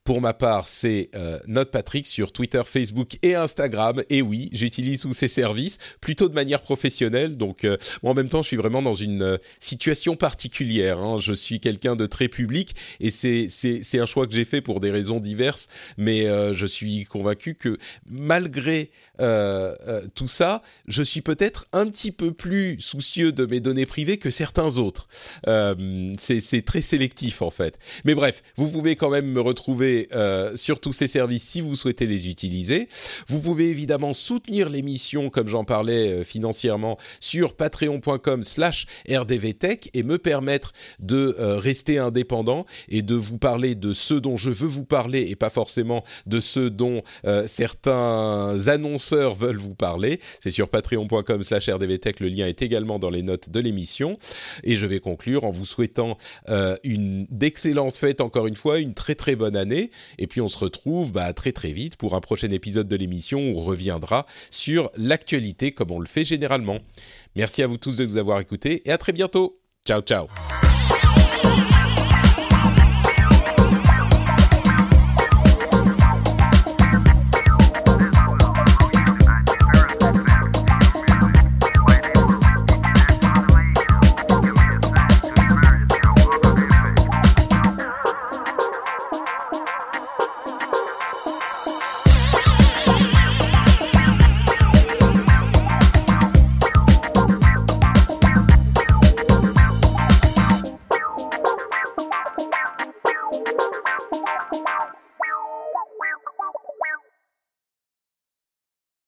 [0.03, 1.39] Pour ma part, c'est euh,
[1.71, 4.03] Patrick sur Twitter, Facebook et Instagram.
[4.09, 7.37] Et oui, j'utilise tous ces services plutôt de manière professionnelle.
[7.37, 10.99] Donc, euh, moi, en même temps, je suis vraiment dans une euh, situation particulière.
[10.99, 11.19] Hein.
[11.21, 14.91] Je suis quelqu'un de très public et c'est un choix que j'ai fait pour des
[14.91, 15.69] raisons diverses.
[15.97, 18.91] Mais euh, je suis convaincu que malgré
[20.15, 24.31] tout ça, je suis peut-être un petit peu plus soucieux de mes données privées que
[24.31, 25.07] certains autres.
[26.19, 27.79] c'est très sélectif en fait.
[28.03, 31.75] Mais bref, vous pouvez quand même me retrouver euh, sur tous ces services si vous
[31.75, 32.87] souhaitez les utiliser.
[33.27, 40.03] Vous pouvez évidemment soutenir l'émission, comme j'en parlais euh, financièrement, sur patreon.com slash rdvtech et
[40.03, 44.67] me permettre de euh, rester indépendant et de vous parler de ce dont je veux
[44.67, 47.03] vous parler et pas forcément de ce dont
[47.45, 50.19] certains annonceurs veulent vous parler.
[50.41, 52.19] C'est sur patreon.com slash rdvtech.
[52.19, 54.13] Le lien est également dans les notes de l'émission.
[54.63, 56.17] Et je vais conclure en vous souhaitant
[56.83, 59.82] une d'excellentes fêtes encore une fois, une très très bonne année
[60.17, 63.39] et puis on se retrouve bah, très très vite pour un prochain épisode de l'émission
[63.39, 66.79] où on reviendra sur l'actualité comme on le fait généralement.
[67.35, 69.59] Merci à vous tous de nous avoir écoutés et à très bientôt.
[69.85, 70.27] Ciao ciao